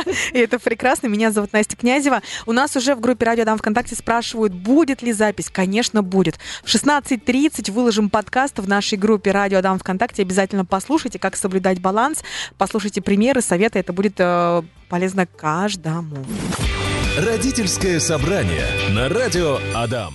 И 0.34 0.40
это 0.40 0.60
прекрасно. 0.60 1.08
Меня 1.08 1.32
зовут 1.32 1.54
Настя 1.54 1.76
Князева. 1.76 2.22
У 2.46 2.52
нас 2.52 2.76
уже 2.76 2.96
в 2.96 3.00
группе 3.00 3.26
Радио 3.26 3.46
Дам 3.46 3.58
ВКонтакте 3.58 3.96
спрашивают, 3.96 4.54
будет 4.54 5.02
ли 5.02 5.14
запись. 5.14 5.50
Конечно, 5.52 6.02
будет. 6.02 6.38
В 6.64 6.68
16.30 6.68 7.72
выложим 7.72 8.10
подкаст 8.10 8.60
в 8.60 8.68
нашей 8.68 8.98
группе 8.98 9.32
Радио 9.32 9.62
Дам 9.62 9.80
ВКонтакте. 9.80 10.22
Обязательно 10.22 10.66
послушайте, 10.66 11.20
как 11.20 11.36
соблюдать 11.36 11.80
баланс. 11.80 12.24
Послушайте 12.58 13.02
примеры, 13.02 13.42
советы. 13.42 13.80
Это 13.80 13.91
будет 13.92 14.16
э, 14.20 14.62
полезно 14.90 15.26
каждому. 15.26 16.26
Родительское 17.18 18.00
собрание 18.00 18.66
на 18.90 19.10
радио 19.10 19.58
Адам. 19.76 20.14